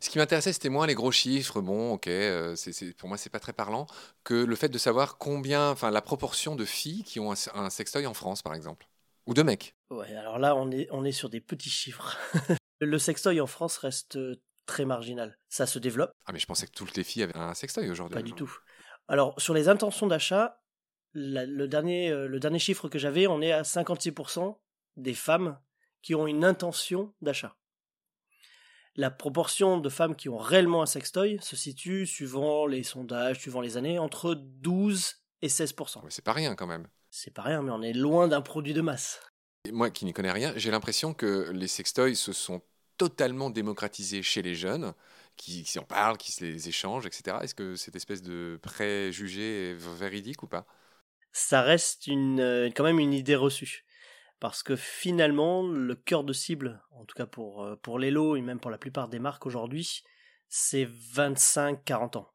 Ce 0.01 0.09
qui 0.09 0.17
m'intéressait, 0.17 0.51
c'était 0.51 0.69
moins 0.69 0.85
les 0.85 0.95
gros 0.95 1.13
chiffres. 1.13 1.61
Bon, 1.61 1.93
ok, 1.93 2.07
euh, 2.07 2.55
c'est- 2.57 2.93
pour 2.97 3.07
moi, 3.07 3.17
c'est 3.17 3.29
pas 3.29 3.39
très 3.39 3.53
parlant. 3.53 3.87
Que 4.25 4.33
le 4.33 4.55
fait 4.57 4.69
de 4.69 4.77
savoir 4.77 5.17
combien, 5.17 5.69
enfin, 5.69 5.91
la 5.91 6.01
proportion 6.01 6.57
de 6.57 6.65
filles 6.65 7.03
qui 7.03 7.21
ont 7.21 7.31
un, 7.31 7.35
un 7.53 7.69
sextoy 7.69 8.05
en 8.05 8.13
France, 8.13 8.41
par 8.41 8.53
exemple, 8.53 8.87
ou 9.27 9.33
de 9.33 9.43
mecs. 9.43 9.75
Ouais, 9.89 10.13
alors 10.13 10.39
là, 10.39 10.57
on 10.57 10.71
est, 10.71 10.87
on 10.91 11.05
est 11.05 11.13
sur 11.13 11.29
des 11.29 11.39
petits 11.39 11.69
chiffres. 11.69 12.17
le 12.81 12.99
sextoy 12.99 13.39
en 13.39 13.47
France 13.47 13.77
reste 13.77 14.17
très 14.71 14.85
marginal. 14.85 15.37
Ça 15.49 15.65
se 15.65 15.79
développe. 15.79 16.11
Ah, 16.25 16.31
mais 16.31 16.39
je 16.39 16.45
pensais 16.45 16.65
que 16.65 16.71
toutes 16.71 16.95
les 16.95 17.03
filles 17.03 17.23
avaient 17.23 17.35
un 17.35 17.53
sextoy 17.53 17.89
aujourd'hui. 17.89 18.15
Pas 18.15 18.21
du 18.21 18.31
tout. 18.31 18.49
Alors, 19.09 19.35
sur 19.37 19.53
les 19.53 19.67
intentions 19.67 20.07
d'achat, 20.07 20.61
la- 21.13 21.45
le, 21.45 21.67
dernier, 21.67 22.09
euh, 22.09 22.29
le 22.29 22.39
dernier 22.39 22.57
chiffre 22.57 22.87
que 22.87 22.97
j'avais, 22.97 23.27
on 23.27 23.41
est 23.41 23.51
à 23.51 23.63
56% 23.63 24.61
des 24.95 25.13
femmes 25.13 25.59
qui 26.01 26.15
ont 26.15 26.25
une 26.25 26.45
intention 26.45 27.13
d'achat. 27.21 27.57
La 28.95 29.11
proportion 29.11 29.77
de 29.77 29.89
femmes 29.89 30.15
qui 30.15 30.29
ont 30.29 30.37
réellement 30.37 30.81
un 30.81 30.85
sextoy 30.85 31.37
se 31.41 31.57
situe, 31.57 32.07
suivant 32.07 32.65
les 32.65 32.83
sondages, 32.83 33.39
suivant 33.39 33.59
les 33.59 33.75
années, 33.75 33.99
entre 33.99 34.35
12 34.35 35.15
et 35.41 35.49
16%. 35.49 36.01
Mais 36.05 36.11
c'est 36.11 36.23
pas 36.23 36.33
rien 36.33 36.55
quand 36.55 36.67
même. 36.67 36.87
C'est 37.09 37.33
pas 37.33 37.41
rien, 37.41 37.61
mais 37.61 37.71
on 37.71 37.81
est 37.81 37.93
loin 37.93 38.29
d'un 38.29 38.41
produit 38.41 38.73
de 38.73 38.81
masse. 38.81 39.19
Et 39.65 39.73
moi 39.73 39.89
qui 39.89 40.05
n'y 40.05 40.13
connais 40.13 40.31
rien, 40.31 40.53
j'ai 40.55 40.71
l'impression 40.71 41.13
que 41.13 41.51
les 41.51 41.67
sextoys 41.67 42.15
se 42.15 42.31
sont 42.31 42.61
totalement 43.01 43.49
démocratisés 43.49 44.21
chez 44.21 44.43
les 44.43 44.53
jeunes, 44.53 44.93
qui, 45.35 45.65
en 45.79 45.83
parlent, 45.83 46.17
qui 46.17 46.31
se 46.31 46.45
les 46.45 46.69
échangent, 46.69 47.07
etc. 47.07 47.37
Est-ce 47.41 47.55
que 47.55 47.75
cette 47.75 47.95
espèce 47.95 48.21
de 48.21 48.59
préjugé 48.61 49.71
est 49.71 49.73
véridique 49.73 50.43
ou 50.43 50.47
pas? 50.47 50.67
Ça 51.31 51.63
reste 51.63 52.05
une, 52.05 52.39
euh, 52.39 52.69
quand 52.69 52.83
même 52.83 52.99
une 52.99 53.13
idée 53.13 53.35
reçue. 53.35 53.85
Parce 54.39 54.61
que 54.61 54.75
finalement, 54.75 55.67
le 55.67 55.95
cœur 55.95 56.23
de 56.23 56.31
cible, 56.31 56.79
en 56.91 57.05
tout 57.05 57.15
cas 57.15 57.25
pour, 57.25 57.63
euh, 57.63 57.75
pour 57.75 57.97
Lelo 57.97 58.35
et 58.35 58.41
même 58.41 58.59
pour 58.59 58.69
la 58.69 58.77
plupart 58.77 59.07
des 59.07 59.17
marques 59.17 59.47
aujourd'hui, 59.47 60.03
c'est 60.47 60.85
25-40 60.85 62.17
ans. 62.17 62.31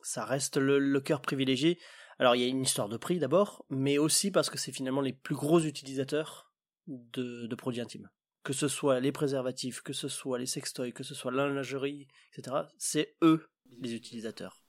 Ça 0.00 0.24
reste 0.24 0.56
le, 0.56 1.00
cœur 1.00 1.20
privilégié. 1.20 1.78
Alors 2.18 2.34
il 2.34 2.40
y 2.40 2.46
a 2.46 2.48
une 2.48 2.62
histoire 2.62 2.88
de 2.88 2.96
prix 2.96 3.18
d'abord, 3.18 3.66
mais 3.68 3.98
aussi 3.98 4.30
parce 4.30 4.48
que 4.48 4.56
c'est 4.56 4.72
finalement 4.72 5.02
les 5.02 5.12
plus 5.12 5.34
gros 5.34 5.60
utilisateurs 5.60 6.50
de 6.86 7.54
produits 7.56 7.82
intimes. 7.82 8.08
Que 8.50 8.56
ce 8.56 8.66
soit 8.66 8.98
les 8.98 9.12
préservatifs, 9.12 9.80
que 9.80 9.92
ce 9.92 10.08
soit 10.08 10.36
les 10.36 10.46
sextoys, 10.46 10.92
que 10.92 11.04
ce 11.04 11.14
soit 11.14 11.30
la 11.30 11.46
lingerie, 11.46 12.08
etc. 12.32 12.56
C'est 12.78 13.14
eux 13.22 13.48
les 13.80 13.94
utilisateurs. 13.94 14.60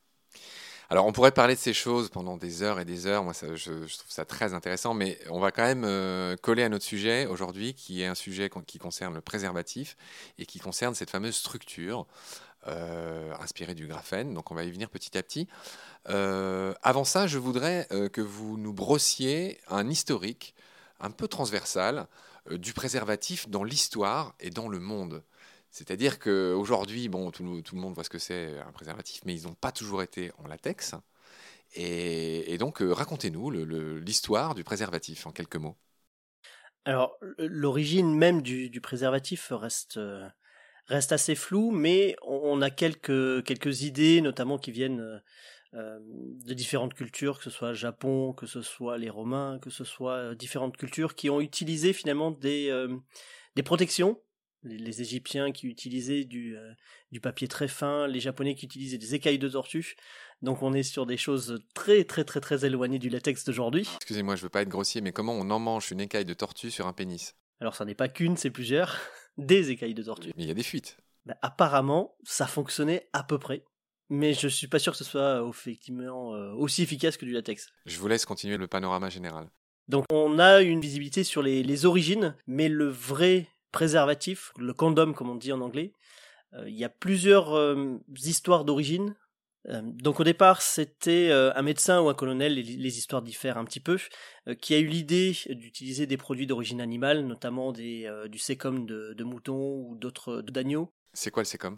Alors, 0.92 1.08
on 1.08 1.12
pourrait 1.12 1.32
parler 1.32 1.56
de 1.56 1.60
ces 1.60 1.74
choses 1.74 2.12
pendant 2.12 2.38
des 2.38 2.62
heures 2.62 2.80
et 2.80 2.86
des 2.86 3.08
heures. 3.08 3.24
Moi, 3.24 3.34
je, 3.34 3.72
trouve 3.98 4.12
ça 4.12 4.24
très 4.24 4.54
intéressant, 4.54 4.94
mais 4.94 5.18
on 5.32 5.40
va 5.40 5.52
quand 5.52 5.64
même 5.64 5.84
euh, 5.84 6.36
coller 6.38 6.62
à 6.62 6.70
notre 6.70 6.86
sujet 6.86 7.26
aujourd'hui, 7.26 7.74
qui 7.74 8.04
est 8.04 8.06
un 8.06 8.14
sujet 8.14 8.52
qui 8.68 8.78
concerne 8.78 9.16
le 9.16 9.22
préservatif 9.22 9.98
et 10.38 10.46
qui 10.46 10.60
concerne 10.60 10.94
cette 10.94 11.10
fameuse 11.10 11.36
structure 11.36 12.06
euh, 12.68 13.34
inspirée 13.40 13.74
du 13.74 13.88
graphène. 13.88 14.36
Donc, 14.36 14.52
on 14.52 14.54
va 14.54 14.64
y 14.64 14.70
venir 14.70 14.92
petit 14.92 15.18
à 15.18 15.24
petit. 15.24 15.48
Euh, 16.08 16.76
avant 16.84 17.04
ça, 17.04 17.26
je 17.26 17.40
voudrais 17.40 17.88
que 18.14 18.22
vous 18.22 18.58
nous 18.58 18.74
brossiez 18.74 19.60
un 19.70 19.90
historique 19.90 20.54
un 21.00 21.10
peu 21.10 21.28
transversal 21.28 22.08
du 22.50 22.74
préservatif 22.74 23.48
dans 23.50 23.64
l'histoire 23.64 24.36
et 24.40 24.50
dans 24.50 24.68
le 24.68 24.80
monde. 24.80 25.24
C'est-à-dire 25.72 26.20
qu'aujourd'hui, 26.20 27.08
bon, 27.08 27.32
tout, 27.32 27.44
le 27.44 27.80
monde 27.80 27.94
voit 27.94 28.04
ce 28.04 28.10
que 28.10 28.20
c'est 28.20 28.60
un 28.60 28.72
préservatif, 28.74 29.22
mais 29.26 29.34
ils 29.34 29.44
n'ont 29.44 29.54
pas 29.54 29.72
toujours 29.72 30.04
été 30.04 30.32
en 30.38 30.48
latex. 30.48 30.96
Et, 31.74 32.58
donc, 32.58 32.82
euh, 32.82 32.92
racontez-nous 32.92 33.50
l'histoire 34.00 34.54
du 34.54 34.66
préservatif 34.66 35.26
en 35.26 35.32
quelques 35.32 35.56
mots. 35.56 35.78
Alors, 36.84 37.18
l'origine 37.38 38.14
même 38.14 38.42
du, 38.42 38.82
préservatif 38.82 39.52
reste, 39.52 39.96
euh, 39.98 40.28
assez 40.90 41.36
floue, 41.36 41.72
mais 41.72 42.18
on 42.24 42.62
a 42.62 42.70
quelques, 42.70 43.82
idées, 43.84 44.20
notamment 44.20 44.58
qui 44.58 44.72
viennent 44.72 45.00
euh, 45.00 45.20
de 45.74 46.54
différentes 46.54 46.94
cultures, 46.94 47.38
que 47.38 47.46
ce 47.46 47.50
soit 47.50 47.74
Japon, 47.74 48.34
que 48.34 48.46
ce 48.46 48.62
soit 48.62 48.98
les 48.98 49.10
Romains, 49.10 49.60
que 49.60 49.70
ce 49.70 49.84
soit 49.84 50.16
euh, 50.16 50.36
différentes 50.36 50.76
cultures 50.76 51.16
qui 51.16 51.30
ont 51.30 51.40
utilisé 51.40 51.94
finalement 51.94 52.32
des, 52.32 52.70
euh, 52.70 52.98
des 53.56 53.64
protections 53.64 54.20
les, 54.64 55.02
Égyptiens 55.02 55.52
qui 55.52 55.68
utilisaient 55.68 56.24
du, 56.24 56.56
du 57.12 57.20
papier 57.20 57.48
très 57.48 57.68
fin, 57.68 58.08
les 58.08 58.20
Japonais 58.20 58.56
qui 58.56 58.66
utilisaient 58.66 58.98
des 58.98 59.16
écailles 59.16 59.40
de 59.40 59.50
tortue. 59.50 59.96
Donc 60.42 60.62
on 60.62 60.74
est 60.74 60.84
sur 60.84 61.06
des 61.06 61.18
choses 61.18 61.64
très 61.74 62.04
très 62.04 62.24
très 62.24 62.42
très 62.42 62.66
éloignées 62.66 63.00
du 63.00 63.10
latex 63.10 63.44
d'aujourd'hui. 63.44 63.88
Excusez-moi, 63.96 64.36
je 64.36 64.44
veux 64.44 64.50
pas 64.50 64.62
être 64.62 64.70
grossier, 64.70 65.02
mais 65.02 65.12
comment 65.12 65.34
on 65.34 65.50
emmanche 65.50 65.92
une 65.92 66.02
écaille 66.02 66.26
de 66.26 66.34
tortue 66.34 66.72
sur 66.72 66.88
un 66.88 66.94
pénis? 66.94 67.36
Alors 67.60 67.76
ça 67.76 67.86
n'est 67.86 67.96
pas 67.96 68.08
qu'une, 68.08 68.38
c'est 68.38 68.52
plusieurs. 68.52 69.00
des 69.38 69.72
écailles 69.72 69.94
de 69.94 70.04
tortue. 70.04 70.32
Mais 70.36 70.44
il 70.44 70.48
y 70.48 70.52
a 70.52 70.56
des 70.56 70.64
fuites. 70.64 70.98
Ben, 71.26 71.36
apparemment, 71.42 72.16
ça 72.24 72.48
fonctionnait 72.48 73.10
à 73.14 73.24
peu 73.24 73.38
près 73.38 73.64
mais 74.12 74.34
je 74.34 74.50
suis 74.50 74.68
pas 74.68 74.78
sûr 74.78 74.92
que 74.92 74.98
ce 74.98 75.06
soit 75.06 75.42
effectivement 75.48 76.36
euh, 76.36 76.52
aussi 76.52 76.84
efficace 76.84 77.16
que 77.16 77.24
du 77.24 77.32
latex. 77.32 77.70
Je 77.86 77.98
vous 77.98 78.10
laisse 78.10 78.26
continuer 78.26 78.58
le 78.58 78.68
panorama 78.68 79.10
général. 79.10 79.50
Donc 79.88 80.06
on 80.12 80.38
a 80.38 80.62
une 80.62 80.82
visibilité 80.82 81.24
sur 81.24 81.42
les, 81.42 81.64
les 81.64 81.86
origines, 81.86 82.36
mais 82.46 82.68
le 82.68 82.90
vrai 82.90 83.48
préservatif, 83.72 84.52
le 84.58 84.74
condom 84.74 85.14
comme 85.14 85.30
on 85.30 85.36
dit 85.36 85.54
en 85.54 85.62
anglais, 85.62 85.94
euh, 86.54 86.70
il 86.70 86.76
y 86.76 86.84
a 86.84 86.90
plusieurs 86.90 87.56
euh, 87.56 88.00
histoires 88.18 88.66
d'origine. 88.66 89.16
donc 89.66 90.20
au 90.20 90.26
départ 90.26 90.62
c'était 90.62 91.32
un 91.32 91.62
médecin 91.62 92.02
ou 92.02 92.10
un 92.10 92.14
colonel, 92.14 92.56
les, 92.56 92.64
les, 92.64 92.98
histoires 92.98 93.22
diffèrent 93.22 93.60
un 93.60 93.64
petit 93.64 93.80
peu, 93.80 93.98
qui 94.60 94.74
a 94.74 94.80
eu 94.80 94.88
l'idée 94.88 95.38
d'utiliser 95.50 96.06
des 96.06 96.18
produits 96.18 96.48
d'origine 96.48 96.82
animale, 96.82 97.26
notamment 97.26 97.72
des, 97.72 98.12
du 98.28 98.40
sécum 98.40 98.86
de, 98.88 99.14
de 99.14 99.24
mouton 99.24 99.86
ou 99.86 99.96
d'autres 99.96 100.42
d'agneaux. 100.42 100.92
C'est 101.14 101.32
quoi 101.32 101.44
le 101.44 101.48
sécum? 101.48 101.78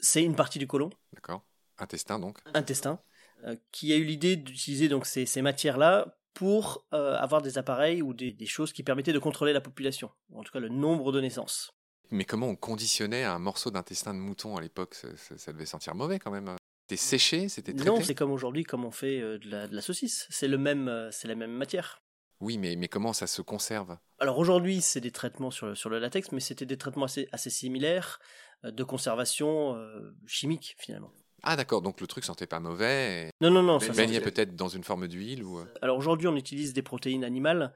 C'est 0.00 0.24
une 0.24 0.34
partie 0.34 0.58
du 0.58 0.66
côlon. 0.66 0.90
D'accord. 1.12 1.44
Intestin 1.80 2.18
donc. 2.18 2.38
Intestin, 2.54 3.00
euh, 3.44 3.56
qui 3.72 3.92
a 3.92 3.96
eu 3.96 4.04
l'idée 4.04 4.36
d'utiliser 4.36 4.88
donc 4.88 5.06
ces, 5.06 5.24
ces 5.24 5.40
matières-là 5.40 6.14
pour 6.34 6.86
euh, 6.92 7.16
avoir 7.16 7.40
des 7.40 7.56
appareils 7.56 8.02
ou 8.02 8.12
des, 8.12 8.32
des, 8.32 8.46
choses 8.46 8.72
qui 8.72 8.82
permettaient 8.82 9.12
de 9.12 9.18
contrôler 9.18 9.52
la 9.52 9.62
population, 9.62 10.10
ou 10.28 10.40
en 10.40 10.42
tout 10.42 10.52
cas 10.52 10.60
le 10.60 10.68
nombre 10.68 11.10
de 11.10 11.20
naissances. 11.20 11.72
Mais 12.10 12.24
comment 12.24 12.48
on 12.48 12.56
conditionnait 12.56 13.24
un 13.24 13.38
morceau 13.38 13.70
d'intestin 13.70 14.14
de 14.14 14.18
mouton 14.18 14.56
à 14.56 14.60
l'époque? 14.60 14.94
Ça, 14.94 15.08
ça, 15.16 15.38
ça, 15.38 15.52
devait 15.52 15.66
sentir 15.66 15.94
mauvais 15.94 16.18
quand 16.18 16.30
même. 16.30 16.54
C'était 16.82 17.00
séché, 17.00 17.48
c'était 17.48 17.72
traité? 17.72 17.90
Non, 17.90 18.00
c'est 18.02 18.14
comme 18.14 18.32
aujourd'hui, 18.32 18.64
comme 18.64 18.84
on 18.84 18.90
fait 18.90 19.20
euh, 19.20 19.38
de, 19.38 19.48
la, 19.48 19.66
de, 19.68 19.74
la, 19.74 19.80
saucisse. 19.80 20.26
C'est 20.28 20.48
le 20.48 20.58
même, 20.58 21.08
c'est 21.10 21.28
la 21.28 21.34
même 21.34 21.52
matière. 21.52 22.02
Oui, 22.40 22.58
mais, 22.58 22.76
mais 22.76 22.88
comment 22.88 23.12
ça 23.12 23.26
se 23.26 23.42
conserve? 23.42 23.96
Alors 24.18 24.38
aujourd'hui, 24.38 24.82
c'est 24.82 25.00
des 25.00 25.12
traitements 25.12 25.50
sur 25.50 25.66
le, 25.66 25.74
sur 25.74 25.88
le 25.88 25.98
latex, 25.98 26.32
mais 26.32 26.40
c'était 26.40 26.66
des 26.66 26.76
traitements 26.76 27.04
assez, 27.06 27.28
assez 27.32 27.50
similaires 27.50 28.18
de 28.62 28.84
conservation 28.84 29.78
chimique 30.26 30.74
finalement. 30.78 31.12
Ah 31.42 31.56
d'accord, 31.56 31.82
donc 31.82 32.00
le 32.00 32.06
truc 32.06 32.24
sentait 32.24 32.46
pas 32.46 32.60
mauvais. 32.60 33.28
Et... 33.28 33.30
Non, 33.40 33.50
non, 33.50 33.62
non. 33.62 33.80
Ça 33.80 33.92
baignait 33.92 34.20
peut-être 34.20 34.54
dans 34.56 34.68
une 34.68 34.84
forme 34.84 35.08
d'huile 35.08 35.42
ou... 35.42 35.58
Euh 35.58 35.64
Alors 35.82 35.96
aujourd'hui 35.96 36.28
on 36.28 36.36
utilise 36.36 36.72
des 36.72 36.82
protéines 36.82 37.24
animales, 37.24 37.74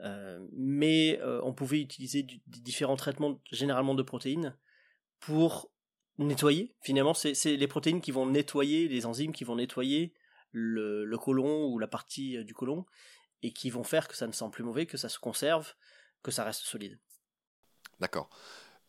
euh, 0.00 0.46
mais 0.52 1.18
euh, 1.20 1.40
on 1.42 1.54
pouvait 1.54 1.80
utiliser 1.80 2.22
du, 2.22 2.40
des 2.46 2.60
différents 2.60 2.96
traitements, 2.96 3.40
généralement 3.50 3.94
de 3.94 4.02
protéines, 4.02 4.56
pour 5.20 5.70
nettoyer. 6.18 6.74
Finalement, 6.80 7.14
c'est 7.14 7.56
les 7.56 7.68
protéines 7.68 8.00
qui 8.00 8.10
vont 8.10 8.26
nettoyer, 8.26 8.88
les 8.88 9.06
enzymes 9.06 9.32
qui 9.32 9.44
vont 9.44 9.56
nettoyer 9.56 10.14
le, 10.50 11.04
le 11.04 11.18
côlon 11.18 11.66
ou 11.66 11.78
la 11.78 11.88
partie 11.88 12.44
du 12.44 12.54
côlon, 12.54 12.86
et 13.42 13.52
qui 13.52 13.70
vont 13.70 13.84
faire 13.84 14.08
que 14.08 14.16
ça 14.16 14.26
ne 14.26 14.32
sent 14.32 14.46
plus 14.50 14.64
mauvais, 14.64 14.86
que 14.86 14.96
ça 14.96 15.08
se 15.08 15.18
conserve, 15.18 15.74
que 16.22 16.30
ça 16.30 16.44
reste 16.44 16.62
solide. 16.62 16.98
D'accord. 18.00 18.30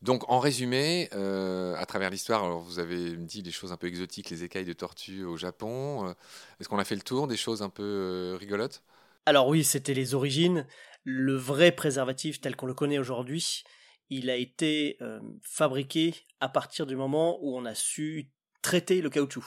Donc, 0.00 0.30
en 0.30 0.38
résumé, 0.38 1.08
euh, 1.14 1.74
à 1.76 1.84
travers 1.84 2.10
l'histoire, 2.10 2.58
vous 2.58 2.78
avez 2.78 3.16
dit 3.16 3.42
des 3.42 3.50
choses 3.50 3.72
un 3.72 3.76
peu 3.76 3.88
exotiques, 3.88 4.30
les 4.30 4.44
écailles 4.44 4.64
de 4.64 4.72
tortue 4.72 5.24
au 5.24 5.36
Japon. 5.36 6.08
Euh, 6.08 6.12
est-ce 6.60 6.68
qu'on 6.68 6.78
a 6.78 6.84
fait 6.84 6.94
le 6.94 7.02
tour 7.02 7.26
des 7.26 7.36
choses 7.36 7.62
un 7.62 7.68
peu 7.68 7.82
euh, 7.82 8.36
rigolotes? 8.36 8.82
Alors 9.26 9.48
oui, 9.48 9.64
c'était 9.64 9.94
les 9.94 10.14
origines. 10.14 10.66
Le 11.02 11.34
vrai 11.34 11.72
préservatif 11.72 12.40
tel 12.40 12.54
qu'on 12.54 12.66
le 12.66 12.74
connaît 12.74 12.98
aujourd'hui, 12.98 13.64
il 14.08 14.30
a 14.30 14.36
été 14.36 14.98
fabriqué 15.42 16.14
à 16.40 16.48
partir 16.48 16.86
du 16.86 16.96
moment 16.96 17.38
où 17.42 17.56
on 17.56 17.64
a 17.64 17.74
su 17.74 18.30
traiter 18.62 19.02
le 19.02 19.10
caoutchouc. 19.10 19.44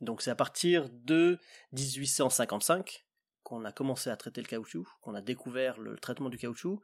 Donc 0.00 0.22
c'est 0.22 0.30
à 0.30 0.34
partir 0.34 0.88
de 0.90 1.38
1855 1.72 3.04
a 3.64 3.72
commencé 3.72 4.10
à 4.10 4.16
traiter 4.16 4.40
le 4.40 4.46
caoutchouc, 4.46 4.86
qu'on 5.02 5.14
a 5.14 5.20
découvert 5.20 5.78
le 5.78 5.96
traitement 5.96 6.28
du 6.28 6.38
caoutchouc, 6.38 6.80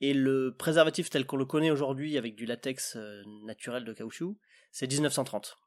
et 0.00 0.14
le 0.14 0.54
préservatif 0.54 1.10
tel 1.10 1.26
qu'on 1.26 1.36
le 1.36 1.46
connaît 1.46 1.70
aujourd'hui 1.70 2.18
avec 2.18 2.36
du 2.36 2.46
latex 2.46 2.96
euh, 2.96 3.22
naturel 3.44 3.84
de 3.84 3.92
caoutchouc, 3.92 4.38
c'est 4.70 4.86
1930. 4.86 5.58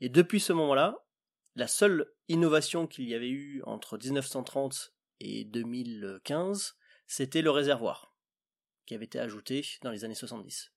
Et 0.00 0.08
depuis 0.08 0.40
ce 0.40 0.52
moment-là, 0.52 1.06
la 1.54 1.66
seule 1.66 2.12
innovation 2.28 2.86
qu'il 2.86 3.08
y 3.08 3.14
avait 3.14 3.30
eu 3.30 3.62
entre 3.64 3.98
1930 3.98 4.94
et 5.20 5.44
2015, 5.44 6.76
c'était 7.06 7.42
le 7.42 7.50
réservoir, 7.50 8.14
qui 8.86 8.94
avait 8.94 9.06
été 9.06 9.18
ajouté 9.18 9.66
dans 9.82 9.90
les 9.90 10.04
années 10.04 10.14
70. 10.14 10.72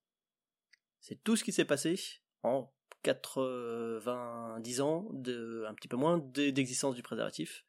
C'est 1.00 1.24
tout 1.24 1.36
ce 1.36 1.44
qui 1.44 1.52
s'est 1.52 1.66
passé 1.66 2.00
en 2.44 2.72
90 3.04 4.82
ans, 4.82 5.08
de, 5.12 5.66
un 5.68 5.74
petit 5.74 5.88
peu 5.88 5.98
moins, 5.98 6.18
d'existence 6.18 6.96
du 6.96 7.04
préservatif. 7.04 7.66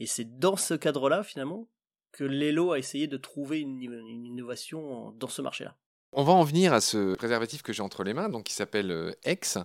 Et 0.00 0.06
c'est 0.06 0.38
dans 0.38 0.56
ce 0.56 0.74
cadre-là, 0.74 1.22
finalement, 1.22 1.68
que 2.12 2.24
Lelo 2.24 2.72
a 2.72 2.78
essayé 2.78 3.06
de 3.06 3.16
trouver 3.16 3.60
une, 3.60 3.80
une 3.80 4.26
innovation 4.26 5.12
dans 5.12 5.28
ce 5.28 5.42
marché-là. 5.42 5.76
On 6.12 6.22
va 6.22 6.32
en 6.32 6.44
venir 6.44 6.72
à 6.72 6.80
ce 6.80 7.14
préservatif 7.16 7.62
que 7.62 7.72
j'ai 7.72 7.82
entre 7.82 8.04
les 8.04 8.14
mains, 8.14 8.28
donc 8.28 8.44
qui 8.44 8.54
s'appelle 8.54 8.90
euh, 8.92 9.12
X. 9.26 9.58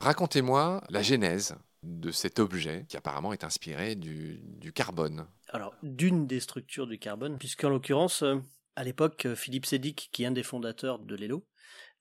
Racontez-moi 0.00 0.84
la 0.90 1.02
genèse 1.02 1.56
de 1.82 2.10
cet 2.10 2.38
objet 2.38 2.84
qui 2.88 2.96
apparemment 2.96 3.32
est 3.32 3.44
inspiré 3.44 3.94
du, 3.94 4.40
du 4.42 4.72
carbone. 4.72 5.26
Alors, 5.48 5.74
d'une 5.82 6.26
des 6.26 6.40
structures 6.40 6.86
du 6.86 6.98
carbone, 6.98 7.38
puisqu'en 7.38 7.70
l'occurrence, 7.70 8.22
euh, 8.22 8.36
à 8.74 8.84
l'époque, 8.84 9.28
Philippe 9.34 9.64
Sédic, 9.64 10.10
qui 10.12 10.24
est 10.24 10.26
un 10.26 10.32
des 10.32 10.42
fondateurs 10.42 10.98
de 10.98 11.16
Lelo, 11.16 11.46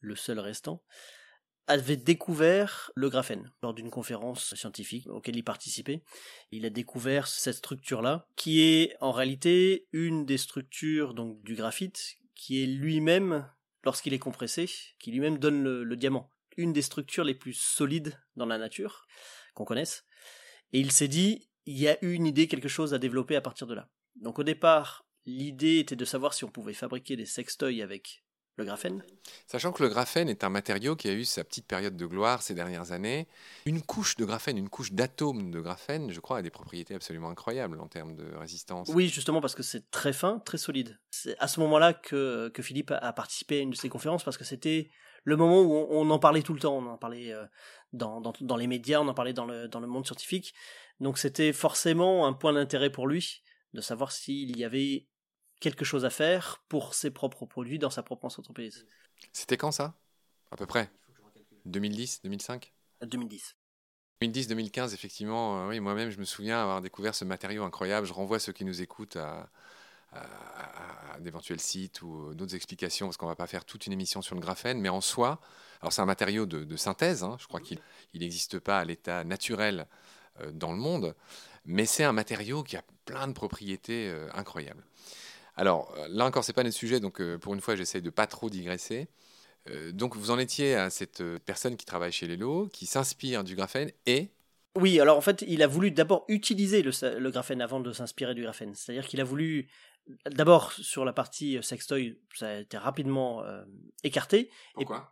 le 0.01 0.15
seul 0.15 0.39
restant, 0.39 0.84
avait 1.68 1.98
découvert 1.98 2.92
le 2.96 3.10
graphène 3.10 3.52
lors 3.62 3.74
d'une 3.74 3.90
conférence 3.90 4.54
scientifique 4.56 5.08
auquel 5.08 5.36
il 5.36 5.44
participait. 5.44 6.04
Il 6.52 6.66
a 6.66 6.70
découvert 6.70 7.28
cette 7.28 7.56
structure-là, 7.56 8.28
qui 8.36 8.62
est 8.62 8.96
en 9.02 9.12
réalité 9.12 9.88
une 9.92 10.26
des 10.26 10.38
structures 10.38 11.14
donc 11.14 11.42
du 11.44 11.56
graphite, 11.56 12.18
qui 12.36 12.64
est 12.64 12.68
lui-même, 12.68 13.50
lorsqu'il 13.84 14.14
est 14.14 14.20
compressé, 14.20 14.70
qui 15.00 15.12
lui-même 15.12 15.38
donne 15.38 15.64
le, 15.64 15.96
diamant. 15.96 16.30
Une 16.58 16.74
des 16.74 16.82
structures 16.82 17.24
les 17.24 17.36
plus 17.36 17.54
solides 17.54 18.20
dans 18.36 18.46
la 18.46 18.58
nature 18.58 19.08
qu'on 19.54 19.66
connaisse. 19.66 20.06
Et 20.74 20.80
il 20.80 20.92
s'est 20.92 21.08
dit, 21.08 21.50
il 21.66 21.78
y 21.78 21.88
a 21.88 21.98
eu 22.04 22.14
une 22.14 22.26
idée, 22.26 22.48
quelque 22.48 22.68
chose 22.68 22.94
à 22.94 23.00
développer 23.00 23.36
à 23.36 23.42
partir 23.42 23.68
de 23.68 23.74
là. 23.74 23.90
Donc 24.16 24.40
au 24.40 24.44
départ, 24.44 25.06
l'idée 25.26 25.80
était 25.80 25.96
de 25.96 26.06
savoir 26.06 26.34
si 26.34 26.44
on 26.44 26.52
pouvait 26.52 26.74
fabriquer 26.74 27.16
des 27.16 27.26
sextoys 27.26 27.82
avec 27.82 28.25
le 28.58 28.66
graphène? 28.66 29.04
Sachant 29.48 29.72
que 29.72 29.84
le 29.84 29.90
graphène 29.90 30.30
est 30.30 30.44
un 30.44 30.50
matériau 30.50 30.96
qui 30.96 31.08
a 31.10 31.14
eu 31.14 31.26
sa 31.26 31.44
petite 31.44 31.68
période 31.68 31.98
de 31.98 32.06
gloire 32.06 32.42
ces 32.42 32.54
dernières 32.54 32.92
années, 32.92 33.28
une 33.66 33.82
couche 33.82 34.16
de 34.16 34.26
graphène, 34.26 34.58
une 34.58 34.70
couche 34.70 34.94
d'atomes 34.94 35.52
de 35.52 35.60
graphène, 35.60 36.12
je 36.12 36.20
crois, 36.20 36.38
a 36.38 36.42
des 36.42 36.50
propriétés 36.50 36.96
absolument 36.96 37.30
incroyables 37.30 37.80
en 37.80 37.88
termes 37.88 38.16
de 38.16 38.26
résistance. 38.36 38.90
Oui, 38.90 39.08
justement 39.08 39.42
parce 39.42 39.56
que 39.56 39.64
c'est 39.64 39.90
très 39.92 40.14
fin, 40.14 40.40
très 40.40 40.58
solide. 40.58 41.00
C'est 41.12 41.38
à 41.40 41.48
ce 41.48 41.60
moment-là 41.60 41.94
que, 41.94 42.50
que 42.50 42.62
Philippe 42.62 42.92
a 42.92 43.14
participé 43.14 43.60
à 43.60 43.62
une 43.62 43.72
de 43.72 43.76
ces 43.76 43.90
conférences 43.90 44.24
parce 44.24 44.38
que 44.38 44.46
c'était 44.46 44.90
le 45.24 45.36
moment 45.36 45.62
où 45.62 45.74
on, 45.74 45.88
on, 45.92 46.10
en 46.12 46.20
parlait 46.20 46.44
tout 46.44 46.54
le 46.54 46.60
temps, 46.60 46.78
on 46.78 46.86
en 46.86 46.98
parlait 46.98 47.34
euh, 47.34 47.46
dans, 47.94 48.22
dans, 48.22 48.34
dans, 48.40 48.58
les 48.58 48.68
médias, 48.68 49.02
on 49.02 49.08
en 49.08 49.14
parlait 49.14 49.34
dans 49.34 49.46
le, 49.46 49.68
dans 49.68 49.80
le 49.80 49.88
monde 49.88 50.06
scientifique. 50.06 50.54
Donc 51.00 51.18
c'était 51.18 51.52
forcément 51.52 52.26
un 52.28 52.34
point 52.34 52.54
d'intérêt 52.54 52.92
pour 52.92 53.08
lui 53.08 53.42
de 53.74 53.82
savoir 53.82 54.12
s'il 54.12 54.58
y 54.58 54.64
avait 54.64 55.08
quelque 55.66 55.84
chose 55.84 56.06
à 56.06 56.12
faire 56.12 56.62
pour 56.70 56.94
ses 56.94 57.10
propres 57.10 57.48
produits 57.48 57.80
dans 57.80 57.90
sa 57.90 58.04
propre 58.04 58.26
entreprise. 58.26 58.86
C'était 59.34 59.58
quand 59.58 59.72
ça? 59.72 59.96
À 60.52 60.58
peu 60.58 60.68
près 60.68 60.92
2010, 61.66 62.22
2005 62.24 62.72
2010. 63.02 63.56
2010-2015, 64.22 64.94
effectivement, 64.94 65.68
oui, 65.68 65.80
moi-même, 65.80 66.12
je 66.12 66.20
me 66.20 66.24
souviens 66.24 66.62
avoir 66.62 66.82
découvert 66.82 67.16
ce 67.16 67.26
matériau 67.26 67.64
incroyable. 67.64 68.06
Je 68.06 68.14
renvoie 68.14 68.38
ceux 68.38 68.54
qui 68.54 68.64
nous 68.64 68.84
écoutent 68.84 69.18
à, 69.18 69.50
d'éventuels 71.20 71.60
sites 71.60 72.04
ou 72.04 72.36
d'autres 72.36 72.56
explications, 72.56 73.08
parce 73.08 73.18
qu'on 73.18 73.26
ne 73.26 73.32
va 73.32 73.36
pas 73.36 73.48
faire 73.48 73.66
toute 73.66 73.88
une 73.88 73.94
émission 73.94 74.22
sur 74.22 74.36
le 74.36 74.42
graphène, 74.42 74.80
mais 74.80 74.90
en 74.90 75.02
soi, 75.02 75.42
alors 75.82 75.92
c'est 75.92 76.02
un 76.02 76.06
matériau 76.06 76.46
de, 76.46 76.78
synthèse, 76.78 77.24
hein. 77.24 77.38
je 77.40 77.48
crois 77.48 77.60
qu'il 77.60 77.80
n'existe 78.14 78.60
pas 78.60 78.80
à 78.80 78.86
l'état 78.86 79.24
naturel 79.24 79.88
euh, 80.42 80.52
dans 80.52 80.72
le 80.72 80.78
monde, 80.78 81.16
mais 81.66 81.86
c'est 81.86 82.04
un 82.04 82.14
matériau 82.14 82.64
qui 82.64 82.78
a 82.78 82.84
plein 83.06 83.28
de 83.28 83.34
propriétés 83.34 84.10
euh, 84.10 84.30
incroyables. 84.34 84.86
Alors 85.56 85.94
euh, 85.98 86.08
là 86.10 86.26
encore, 86.26 86.44
c'est 86.44 86.54
pas 86.54 86.64
notre 86.64 86.76
sujet, 86.76 87.00
donc 87.00 87.22
pour 87.38 87.54
une 87.54 87.62
fois, 87.62 87.76
j'essaie 87.76 88.02
de 88.02 88.10
pas 88.10 88.28
trop 88.28 88.50
digresser. 88.50 89.08
donc 89.94 90.16
vous 90.16 90.32
en 90.32 90.38
étiez 90.38 90.76
à 90.76 90.90
cette 90.90 91.24
personne 91.40 91.76
qui 91.76 91.86
travaille 91.86 92.12
chez 92.12 92.28
Lelo, 92.28 92.68
qui 92.72 92.86
s'inspire 92.86 93.44
du 93.44 93.56
graphène 93.56 93.92
et 94.06 94.32
oui, 94.78 95.00
alors 95.00 95.18
en 95.18 95.22
fait, 95.22 95.42
il 95.48 95.64
a 95.64 95.68
voulu 95.68 95.90
d'abord 95.90 96.26
utiliser 96.28 96.82
le, 96.82 96.92
le, 97.18 97.32
graphène 97.32 97.62
avant 97.62 97.80
de 97.80 97.94
s'inspirer 97.94 98.36
du 98.36 98.42
graphène. 98.42 98.76
C'est-à-dire 98.76 99.08
qu'il 99.08 99.22
a 99.22 99.24
voulu 99.24 99.70
D'abord, 100.30 100.72
sur 100.72 101.04
la 101.04 101.14
partie 101.14 101.58
euh, 101.58 101.62
sextoy, 101.62 102.20
ça 102.36 102.50
a 102.50 102.54
été 102.58 102.78
rapidement 102.78 103.44
euh, 103.44 103.64
écarté. 104.04 104.52
Pourquoi? 104.76 105.12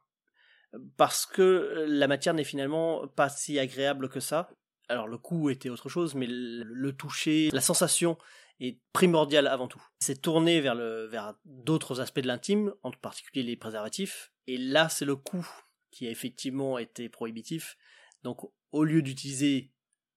Parce 0.97 1.25
que 1.25 1.85
la 1.87 2.07
matière 2.07 2.33
n'est 2.33 2.43
finalement 2.43 3.07
pas 3.07 3.29
si 3.29 3.59
agréable 3.59 4.09
que 4.09 4.19
ça. 4.19 4.49
Alors 4.89 5.07
le 5.07 5.17
coût 5.17 5.49
était 5.49 5.69
autre 5.69 5.89
chose, 5.89 6.15
mais 6.15 6.27
le, 6.27 6.91
toucher, 6.93 7.49
la 7.51 7.61
sensation 7.61 8.17
est 8.59 8.79
primordiale 8.93 9.47
avant 9.47 9.67
tout. 9.67 9.83
C'est 9.99 10.21
tourné 10.21 10.61
vers, 10.61 10.75
vers 10.75 11.35
d'autres 11.45 11.99
aspects 11.99 12.19
de 12.19 12.27
l'intime, 12.27 12.73
en 12.83 12.91
particulier 12.91 13.43
les 13.43 13.55
préservatifs. 13.55 14.31
Et 14.47 14.57
là, 14.57 14.89
c'est 14.89 15.05
le 15.05 15.15
coût 15.15 15.47
qui 15.91 16.07
a 16.07 16.11
effectivement 16.11 16.77
été 16.77 17.09
prohibitif. 17.09 17.77
Donc 18.23 18.41
au 18.71 18.83
lieu 18.83 19.01
d'utiliser 19.01 19.71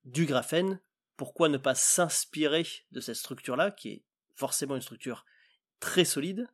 du 0.05 0.27
graphène, 0.27 0.81
pourquoi 1.17 1.49
ne 1.49 1.59
pas 1.59 1.75
s'inspirer 1.75 2.67
de 2.93 3.01
cette 3.01 3.17
structure-là, 3.17 3.71
qui 3.71 3.89
est 3.91 4.05
forcément 4.35 4.77
une 4.77 4.83
structure 4.83 5.25
très 5.81 6.05
solide 6.05 6.49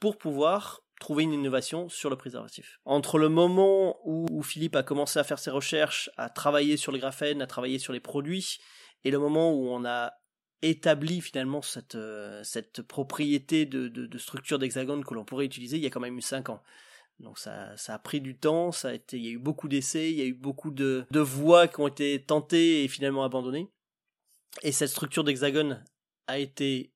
pour 0.00 0.18
pouvoir 0.18 0.82
trouver 1.00 1.24
une 1.24 1.32
innovation 1.32 1.88
sur 1.88 2.10
le 2.10 2.16
préservatif? 2.16 2.80
Entre 2.84 3.18
le 3.18 3.28
moment 3.28 3.98
où, 4.04 4.42
Philippe 4.42 4.76
a 4.76 4.82
commencé 4.82 5.18
à 5.18 5.24
faire 5.24 5.38
ses 5.38 5.50
recherches, 5.50 6.10
à 6.16 6.28
travailler 6.30 6.76
sur 6.76 6.92
le 6.92 6.98
graphène, 6.98 7.42
à 7.42 7.46
travailler 7.46 7.78
sur 7.78 7.92
les 7.92 8.00
produits, 8.00 8.58
et 9.04 9.10
le 9.10 9.18
moment 9.18 9.52
où 9.52 9.68
on 9.68 9.84
a 9.84 10.12
établi 10.62 11.20
finalement 11.20 11.62
cette, 11.62 11.94
euh, 11.94 12.42
cette 12.42 12.82
propriété 12.82 13.66
de, 13.66 13.88
de, 13.88 14.18
structure 14.18 14.58
d'hexagone 14.58 15.04
que 15.04 15.14
l'on 15.14 15.24
pourrait 15.24 15.44
utiliser, 15.44 15.76
il 15.76 15.82
y 15.82 15.86
a 15.86 15.90
quand 15.90 16.00
même 16.00 16.18
eu 16.18 16.22
5 16.22 16.48
ans. 16.48 16.62
Donc 17.20 17.38
ça, 17.38 17.76
ça 17.76 17.94
a 17.94 17.98
pris 17.98 18.20
du 18.20 18.36
temps, 18.36 18.72
ça 18.72 18.88
a 18.88 18.92
été, 18.92 19.16
il 19.16 19.24
y 19.24 19.28
a 19.28 19.32
eu 19.32 19.38
beaucoup 19.38 19.68
d'essais, 19.68 20.10
il 20.10 20.18
y 20.18 20.22
a 20.22 20.26
eu 20.26 20.34
beaucoup 20.34 20.70
de, 20.70 21.06
de 21.10 21.20
voies 21.20 21.68
qui 21.68 21.80
ont 21.80 21.88
été 21.88 22.22
tentées 22.22 22.84
et 22.84 22.88
finalement 22.88 23.24
abandonnées. 23.24 23.70
Et 24.62 24.72
cette 24.72 24.90
structure 24.90 25.24
d'hexagone 25.24 25.84
a 26.26 26.38
été 26.38 26.92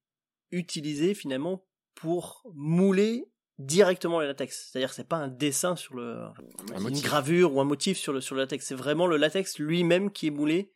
utilisé 0.50 1.14
finalement 1.14 1.64
pour 1.94 2.42
mouler 2.54 3.30
directement 3.58 4.20
le 4.20 4.26
latex. 4.26 4.70
C'est-à-dire 4.70 4.88
que 4.88 4.94
c'est 4.94 5.08
pas 5.08 5.16
un 5.16 5.28
dessin 5.28 5.76
sur 5.76 5.94
le 5.94 6.28
une 6.76 7.00
gravure 7.00 7.54
ou 7.54 7.60
un 7.60 7.64
motif 7.64 7.98
sur 7.98 8.12
le 8.12 8.20
sur 8.20 8.34
le 8.34 8.42
latex, 8.42 8.66
c'est 8.66 8.74
vraiment 8.74 9.06
le 9.06 9.16
latex 9.16 9.58
lui-même 9.58 10.10
qui 10.10 10.28
est 10.28 10.30
moulé 10.30 10.72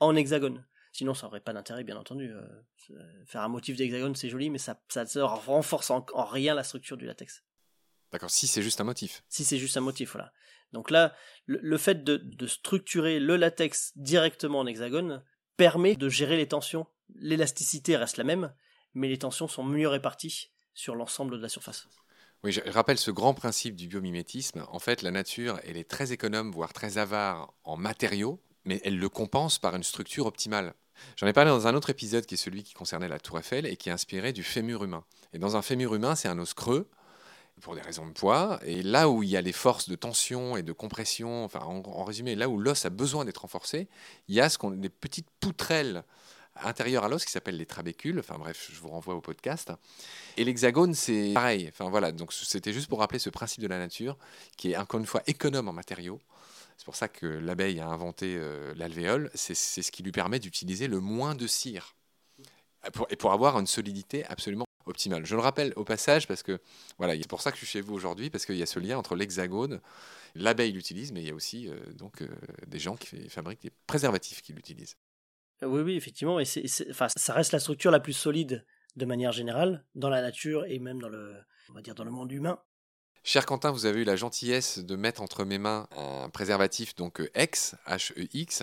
en 0.00 0.14
hexagone. 0.14 0.64
Sinon 0.98 1.14
ça 1.14 1.28
aurait 1.28 1.38
pas 1.38 1.52
d'intérêt 1.52 1.84
bien 1.84 1.96
entendu. 1.96 2.28
Euh, 2.32 3.22
faire 3.24 3.42
un 3.42 3.48
motif 3.48 3.76
d'hexagone 3.76 4.16
c'est 4.16 4.28
joli 4.28 4.50
mais 4.50 4.58
ça 4.58 4.80
ça 4.88 5.04
renforce 5.26 5.92
en, 5.92 6.04
rien 6.12 6.56
la 6.56 6.64
structure 6.64 6.96
du 6.96 7.06
latex. 7.06 7.44
D'accord, 8.10 8.30
si 8.30 8.48
c'est 8.48 8.62
juste 8.62 8.80
un 8.80 8.84
motif. 8.84 9.22
Si 9.28 9.44
c'est 9.44 9.58
juste 9.58 9.76
un 9.76 9.80
motif, 9.80 10.14
voilà. 10.14 10.32
Donc 10.72 10.90
là, 10.90 11.14
le, 11.46 11.78
fait 11.78 12.02
de, 12.02 12.16
de, 12.16 12.46
structurer 12.48 13.20
le 13.20 13.36
latex 13.36 13.92
directement 13.94 14.58
en 14.58 14.66
hexagone 14.66 15.22
permet 15.56 15.94
de 15.94 16.08
gérer 16.08 16.36
les 16.36 16.48
tensions. 16.48 16.88
L'élasticité 17.14 17.96
reste 17.96 18.16
la 18.16 18.24
même, 18.24 18.52
mais 18.92 19.06
les 19.06 19.18
tensions 19.18 19.46
sont 19.46 19.62
mieux 19.62 19.86
réparties 19.86 20.50
sur 20.74 20.96
l'ensemble 20.96 21.36
de 21.36 21.42
la 21.42 21.48
surface. 21.48 21.86
Oui, 22.42 22.50
je 22.50 22.60
rappelle 22.70 22.98
ce 22.98 23.12
grand 23.12 23.34
principe 23.34 23.76
du 23.76 23.86
biomimétisme. 23.86 24.66
En 24.68 24.80
fait, 24.80 25.02
la 25.02 25.12
nature, 25.12 25.60
elle 25.62 25.76
est 25.76 25.88
très 25.88 26.10
économe, 26.10 26.50
voire 26.50 26.72
très 26.72 26.98
avare 26.98 27.54
en 27.62 27.76
matériaux, 27.76 28.42
mais 28.64 28.80
elle 28.84 28.98
le 28.98 29.08
compense 29.08 29.60
par 29.60 29.76
une 29.76 29.84
structure 29.84 30.26
optimale. 30.26 30.74
J'en 31.16 31.26
ai 31.26 31.32
parlé 31.32 31.50
dans 31.50 31.66
un 31.66 31.74
autre 31.74 31.90
épisode 31.90 32.26
qui 32.26 32.34
est 32.34 32.38
celui 32.38 32.62
qui 32.62 32.74
concernait 32.74 33.08
la 33.08 33.18
tour 33.18 33.38
Eiffel 33.38 33.66
et 33.66 33.76
qui 33.76 33.88
est 33.88 33.92
inspiré 33.92 34.32
du 34.32 34.42
fémur 34.42 34.84
humain. 34.84 35.04
Et 35.32 35.38
dans 35.38 35.56
un 35.56 35.62
fémur 35.62 35.94
humain, 35.94 36.14
c'est 36.14 36.28
un 36.28 36.38
os 36.38 36.54
creux 36.54 36.88
pour 37.60 37.74
des 37.74 37.80
raisons 37.80 38.06
de 38.06 38.12
poids. 38.12 38.60
Et 38.64 38.82
là 38.82 39.08
où 39.08 39.22
il 39.22 39.28
y 39.28 39.36
a 39.36 39.40
les 39.40 39.52
forces 39.52 39.88
de 39.88 39.96
tension 39.96 40.56
et 40.56 40.62
de 40.62 40.72
compression, 40.72 41.44
enfin 41.44 41.60
en, 41.60 42.04
résumé, 42.04 42.34
là 42.34 42.48
où 42.48 42.58
l'os 42.58 42.84
a 42.84 42.90
besoin 42.90 43.24
d'être 43.24 43.38
renforcé, 43.38 43.88
il 44.28 44.34
y 44.34 44.40
a 44.40 44.48
ce 44.48 44.58
qu'on 44.58 44.70
des 44.70 44.88
petites 44.88 45.28
poutrelles 45.40 46.04
intérieur 46.62 47.04
à 47.04 47.08
l'os 47.08 47.24
qui 47.24 47.30
s'appelle 47.30 47.56
les 47.56 47.66
trabécules. 47.66 48.18
Enfin 48.18 48.36
bref, 48.38 48.70
je 48.72 48.80
vous 48.80 48.88
renvoie 48.88 49.14
au 49.14 49.20
podcast. 49.20 49.72
Et 50.36 50.44
l'hexagone, 50.44 50.94
c'est 50.94 51.32
pareil. 51.34 51.68
Enfin 51.72 51.90
voilà, 51.90 52.12
donc 52.12 52.32
c'était 52.32 52.72
juste 52.72 52.88
pour 52.88 52.98
rappeler 52.98 53.18
ce 53.18 53.30
principe 53.30 53.62
de 53.62 53.68
la 53.68 53.78
nature 53.78 54.16
qui 54.56 54.72
est 54.72 54.76
encore 54.76 55.00
une 55.00 55.06
fois 55.06 55.22
économe 55.26 55.68
en 55.68 55.72
matériaux. 55.72 56.20
C'est 56.78 56.84
pour 56.84 56.96
ça 56.96 57.08
que 57.08 57.26
l'abeille 57.26 57.80
a 57.80 57.88
inventé 57.88 58.36
euh, 58.38 58.72
l'alvéole. 58.76 59.30
C'est 59.34 59.54
ce 59.54 59.90
qui 59.90 60.02
lui 60.02 60.12
permet 60.12 60.38
d'utiliser 60.38 60.88
le 60.88 61.00
moins 61.00 61.34
de 61.34 61.46
cire 61.46 61.96
et 63.10 63.16
pour 63.16 63.32
avoir 63.32 63.58
une 63.58 63.66
solidité 63.66 64.24
absolument 64.26 64.64
optimale. 64.86 65.26
Je 65.26 65.34
le 65.34 65.42
rappelle 65.42 65.72
au 65.76 65.84
passage 65.84 66.26
parce 66.26 66.42
que 66.42 66.60
voilà, 66.96 67.14
c'est 67.16 67.28
pour 67.28 67.42
ça 67.42 67.50
que 67.50 67.56
je 67.56 67.64
suis 67.64 67.72
chez 67.72 67.80
vous 67.80 67.94
aujourd'hui 67.94 68.30
parce 68.30 68.46
qu'il 68.46 68.56
y 68.56 68.62
a 68.62 68.66
ce 68.66 68.78
lien 68.78 68.96
entre 68.96 69.16
l'hexagone, 69.16 69.80
l'abeille 70.34 70.72
l'utilise, 70.72 71.12
mais 71.12 71.20
il 71.20 71.28
y 71.28 71.30
a 71.30 71.34
aussi 71.34 71.68
euh, 71.68 71.76
donc 71.94 72.22
euh, 72.22 72.28
des 72.66 72.78
gens 72.78 72.96
qui 72.96 73.28
fabriquent 73.28 73.62
des 73.62 73.72
préservatifs 73.86 74.40
qui 74.40 74.52
l'utilisent. 74.52 74.96
Oui, 75.62 75.82
oui, 75.82 75.96
effectivement. 75.96 76.38
Et 76.38 76.44
ça 76.44 77.34
reste 77.34 77.52
la 77.52 77.58
structure 77.58 77.90
la 77.90 78.00
plus 78.00 78.12
solide 78.12 78.64
de 78.96 79.04
manière 79.04 79.32
générale 79.32 79.84
dans 79.96 80.08
la 80.08 80.22
nature 80.22 80.64
et 80.66 80.78
même 80.78 81.00
dans 81.00 81.08
le, 81.08 81.34
on 81.68 81.72
va 81.72 81.82
dire, 81.82 81.96
dans 81.96 82.04
le 82.04 82.12
monde 82.12 82.30
humain. 82.30 82.60
Cher 83.30 83.44
Quentin, 83.44 83.72
vous 83.72 83.84
avez 83.84 84.00
eu 84.00 84.04
la 84.04 84.16
gentillesse 84.16 84.78
de 84.78 84.96
mettre 84.96 85.20
entre 85.20 85.44
mes 85.44 85.58
mains 85.58 85.86
un 85.98 86.30
préservatif 86.30 86.94
donc 86.94 87.20
X, 87.36 87.76
H-E-X, 87.86 88.62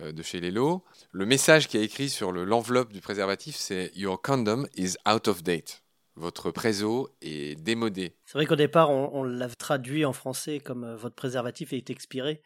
euh, 0.00 0.12
de 0.12 0.22
chez 0.22 0.40
Lelo. 0.40 0.84
Le 1.10 1.24
message 1.24 1.68
qui 1.68 1.78
est 1.78 1.84
écrit 1.84 2.10
sur 2.10 2.30
l'enveloppe 2.30 2.92
du 2.92 3.00
préservatif, 3.00 3.56
c'est 3.56 3.90
Your 3.94 4.20
condom 4.20 4.66
is 4.76 4.96
out 5.10 5.26
of 5.26 5.42
date. 5.42 5.84
Votre 6.16 6.50
préso 6.50 7.08
est 7.22 7.58
démodé. 7.58 8.14
C'est 8.26 8.36
vrai 8.36 8.44
qu'au 8.44 8.56
départ, 8.56 8.90
on, 8.90 9.22
l'a 9.22 9.48
traduit 9.48 10.04
en 10.04 10.12
français 10.12 10.60
comme 10.60 10.84
euh, 10.84 10.94
votre 10.94 11.14
préservatif 11.14 11.72
est 11.72 11.88
expiré 11.88 12.42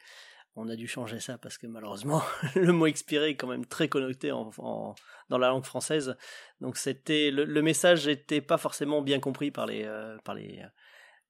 on 0.55 0.69
a 0.69 0.77
dû 0.77 0.87
changer 0.87 1.19
ça 1.19 1.39
parce 1.39 1.57
que 1.57 1.67
malheureusement 1.67 2.23
le 2.55 2.73
mot 2.73 2.87
expiré 2.87 3.31
est 3.31 3.37
quand 3.37 3.47
même 3.47 3.65
très 3.65 3.89
connoté 3.89 4.29
dans 4.29 5.39
la 5.39 5.49
langue 5.49 5.65
française. 5.65 6.15
Donc 6.61 6.77
c'était 6.77 7.31
le, 7.31 7.63
message 7.63 8.07
n'était 8.07 8.43
pas 8.43 8.59
forcément 8.59 9.01
bien 9.03 9.19
compris 9.19 9.51
par 9.51 9.67
les 9.67 9.85
euh, 9.85 10.19
par 10.25 10.35
les 10.35 10.63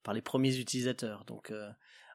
par 0.02 0.14
les 0.14 0.22
premiers 0.22 0.56
utilisateurs. 0.56 1.24
Donc 1.24 1.50
euh, 1.50 1.70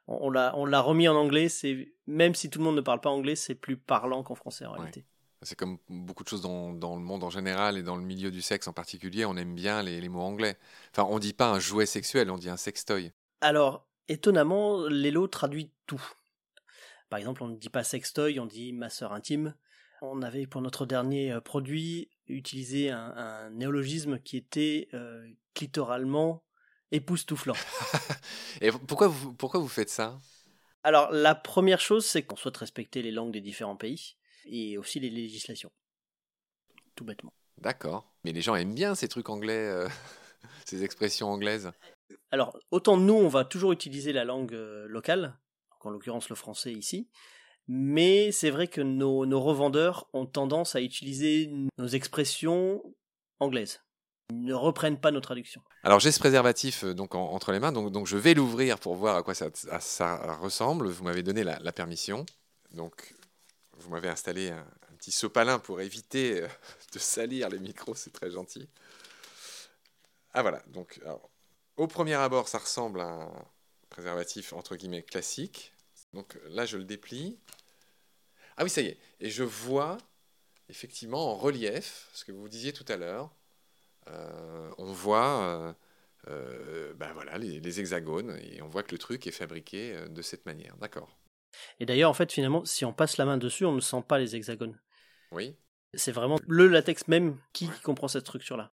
on, 0.08 0.30
l'a 0.30 0.54
on 0.56 0.66
l'a 0.66 0.82
remis 0.82 1.08
en 1.08 1.16
anglais. 1.16 1.50
C'est 1.50 1.94
même 2.08 2.36
si 2.36 2.50
tout 2.50 2.60
le 2.60 2.66
monde 2.66 2.76
ne 2.76 2.82
parle 2.82 3.02
pas 3.02 3.10
anglais, 3.10 3.36
c'est 3.36 3.56
plus 3.56 3.78
parlant 3.78 4.24
qu'en 4.24 4.36
français 4.36 4.66
en 4.66 4.74
réalité. 4.74 5.06
C'est 5.44 5.56
comme 5.56 5.78
beaucoup 5.88 6.24
de 6.24 6.30
choses 6.30 6.42
dans, 6.42 6.74
dans, 6.74 6.96
le 6.96 7.02
monde 7.02 7.24
en 7.24 7.30
général 7.30 7.78
et 7.78 7.84
dans 7.84 7.96
le 7.96 8.02
milieu 8.02 8.32
du 8.32 8.42
sexe 8.42 8.68
en 8.68 8.74
particulier, 8.74 9.24
on 9.24 9.38
aime 9.38 9.54
bien 9.54 9.84
les, 9.84 10.02
les 10.02 10.10
mots 10.10 10.22
anglais. 10.22 10.58
Enfin, 10.92 11.08
on 11.10 11.20
dit 11.20 11.34
pas 11.34 11.52
un 11.52 11.60
jouet 11.60 11.86
sexuel, 11.86 12.32
on 12.32 12.38
dit 12.38 12.50
un 12.50 12.58
sextoy. 12.58 13.12
Alors, 13.42 13.88
étonnamment, 14.08 14.88
Lelo 14.88 15.28
traduit 15.28 15.72
tout. 15.86 16.02
Par 17.10 17.20
exemple, 17.20 17.44
on 17.44 17.50
ne 17.50 17.56
dit 17.56 17.70
pas 17.70 17.84
sextoy, 17.84 18.40
on 18.40 18.48
dit 18.48 18.74
masseur 18.74 19.14
intime. 19.14 19.54
On 20.02 20.22
avait 20.22 20.48
pour 20.48 20.62
notre 20.62 20.86
dernier 20.86 21.32
euh, 21.32 21.42
produit 21.42 22.10
utilisé 22.28 22.92
un, 22.92 23.50
néologisme 23.52 24.20
qui 24.20 24.38
était 24.38 24.90
euh, 24.94 25.26
clitoralement 25.54 26.44
époustouflant. 26.92 27.56
Et 28.62 28.72
pourquoi 28.72 29.08
vous, 29.08 29.34
pourquoi 29.34 29.60
vous 29.60 29.68
faites 29.68 29.90
ça? 29.90 30.18
Alors, 30.84 31.12
la 31.12 31.36
première 31.36 31.82
chose, 31.82 32.06
c'est 32.06 32.24
qu'on 32.24 32.36
souhaite 32.36 32.58
respecter 32.58 33.02
les 33.02 33.12
langues 33.12 33.34
des 33.34 33.42
différents 33.42 33.76
pays 33.76 34.16
et 34.46 34.78
aussi 34.78 35.00
les 35.00 35.10
législations. 35.10 35.72
Tout 36.96 37.04
bêtement. 37.04 37.34
D'accord. 37.58 38.12
Mais 38.24 38.32
les 38.32 38.42
gens 38.42 38.56
aiment 38.56 38.76
bien 38.76 38.96
ces 38.96 39.08
trucs 39.08 39.30
anglais, 39.30 39.68
euh, 39.68 39.88
ces 40.66 40.84
expressions 40.84 41.30
anglaises. 41.30 41.72
Alors, 42.32 42.58
autant 42.72 42.98
nous, 42.98 43.16
on 43.16 43.28
va 43.28 43.44
toujours 43.44 43.72
utiliser 43.72 44.14
la 44.14 44.24
langue 44.24 44.54
locale, 44.54 45.38
en 45.88 45.90
l'occurrence 45.90 46.30
le 46.30 46.36
français 46.36 46.74
ici. 46.74 47.10
Mais 47.68 48.32
c'est 48.32 48.50
vrai 48.50 48.68
que 48.68 48.82
nos, 48.82 49.42
revendeurs 49.42 50.08
ont 50.14 50.26
tendance 50.26 50.76
à 50.76 50.82
utiliser 50.82 51.52
nos 51.78 51.88
expressions 51.88 52.82
anglaises. 53.40 53.82
Ne 54.34 54.54
reprennent 54.54 55.00
pas 55.00 55.12
nos 55.12 55.22
traductions. 55.22 55.62
Alors 55.84 56.00
j'ai 56.00 56.12
ce 56.12 56.20
préservatif 56.20 56.84
euh, 56.84 56.94
donc 56.94 57.16
entre 57.16 57.52
les 57.52 57.60
mains, 57.60 57.72
donc, 57.72 58.08
je 58.08 58.18
vais 58.18 58.34
l'ouvrir 58.34 58.78
pour 58.78 58.96
voir 58.96 59.16
à 59.16 59.24
quoi 59.24 59.34
ça, 59.34 59.50
ça 59.54 60.36
ressemble. 60.36 60.90
Vous 60.90 61.04
m'avez 61.04 61.24
donné 61.24 61.44
la, 61.44 61.72
permission. 61.72 62.26
Donc 62.72 63.14
vous 63.78 63.90
m'avez 63.90 64.10
installé 64.10 64.50
un, 64.50 64.66
petit 64.98 65.12
sopalin 65.12 65.60
pour 65.60 65.80
éviter 65.80 66.42
euh, 66.42 66.48
de 66.94 67.00
salir 67.00 67.50
les 67.50 67.60
micros, 67.60 67.96
c'est 67.96 68.12
très 68.12 68.32
gentil. 68.32 68.68
Ah 70.34 70.42
voilà, 70.42 70.62
donc 70.68 71.00
au 71.78 71.88
premier 71.88 72.14
abord 72.16 72.48
ça 72.48 72.58
ressemble 72.58 73.02
à 73.02 73.08
un 73.08 73.32
préservatif 73.90 74.54
entre 74.54 74.76
guillemets 74.76 75.04
classique. 75.04 75.74
Donc 76.14 76.38
là, 76.50 76.66
je 76.66 76.78
le 76.78 76.84
déplie. 76.84 77.38
Ah 78.58 78.64
oui, 78.64 78.70
ça 78.70 78.82
y 78.82 78.88
est. 78.88 78.98
Et 79.20 79.30
je 79.30 79.44
vois 79.44 79.98
effectivement 80.70 81.32
en 81.32 81.36
relief 81.36 82.10
ce 82.14 82.26
que 82.26 82.32
vous 82.32 82.50
disiez 82.50 82.74
tout 82.74 82.86
à 82.88 82.98
l'heure. 82.98 83.30
Euh, 84.12 84.70
on 84.78 84.92
voit 84.92 85.42
euh, 85.44 85.74
euh, 86.30 86.94
ben 86.96 87.12
voilà, 87.14 87.38
les, 87.38 87.60
les, 87.60 87.80
hexagones 87.80 88.38
et 88.42 88.62
on 88.62 88.68
voit 88.68 88.84
que 88.84 88.92
le 88.92 88.98
truc 88.98 89.28
est 89.28 89.32
fabriqué 89.32 89.96
de 90.10 90.22
cette 90.22 90.46
manière. 90.46 90.76
D'accord. 90.78 91.18
Et 91.80 91.86
d'ailleurs, 91.86 92.10
en 92.10 92.14
fait, 92.14 92.32
finalement, 92.32 92.66
si 92.66 92.86
on 92.86 92.94
passe 92.94 93.18
la 93.18 93.26
main 93.26 93.38
dessus, 93.38 93.66
on 93.66 93.74
ne 93.74 93.82
sent 93.82 94.04
pas 94.08 94.20
les 94.20 94.36
hexagones. 94.36 94.80
Oui. 95.32 95.56
C'est 95.94 96.12
vraiment 96.12 96.38
le 96.48 96.68
latex 96.68 97.08
même 97.08 97.38
qui 97.54 97.70
comprend 97.84 98.08
cette 98.08 98.24
structure-là. 98.24 98.72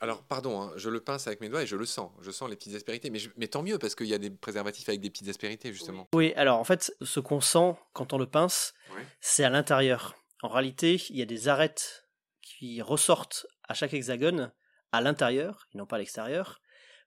Alors, 0.00 0.22
pardon, 0.22 0.60
hein, 0.60 0.72
je 0.76 0.90
le 0.90 1.00
pince 1.00 1.26
avec 1.26 1.40
mes 1.40 1.48
doigts 1.48 1.62
et 1.62 1.66
je 1.66 1.76
le 1.76 1.86
sens. 1.86 2.10
Je 2.20 2.30
sens 2.30 2.48
les 2.48 2.56
petites 2.56 2.74
aspérités. 2.74 3.10
Mais, 3.10 3.18
je, 3.18 3.30
mais 3.36 3.48
tant 3.48 3.62
mieux, 3.62 3.78
parce 3.78 3.94
qu'il 3.94 4.06
y 4.06 4.14
a 4.14 4.18
des 4.18 4.30
préservatifs 4.30 4.88
avec 4.88 5.00
des 5.00 5.10
petites 5.10 5.28
aspérités, 5.28 5.72
justement. 5.72 6.08
Oui, 6.14 6.32
alors 6.36 6.58
en 6.58 6.64
fait, 6.64 6.94
ce 7.00 7.20
qu'on 7.20 7.40
sent 7.40 7.74
quand 7.92 8.12
on 8.12 8.18
le 8.18 8.26
pince, 8.26 8.74
Oui. 8.94 9.02
c'est 9.20 9.44
à 9.44 9.50
l'intérieur. 9.50 10.14
En 10.42 10.48
réalité, 10.48 11.00
il 11.10 11.16
y 11.16 11.22
a 11.22 11.26
des 11.26 11.48
arêtes 11.48 12.06
qui 12.42 12.82
ressortent 12.82 13.46
à 13.68 13.74
chaque 13.74 13.94
hexagone 13.94 14.52
à 14.96 15.00
l'intérieur, 15.00 15.66
et 15.74 15.78
non 15.78 15.86
pas 15.86 15.96
à 15.96 15.98
l'extérieur, 15.98 16.60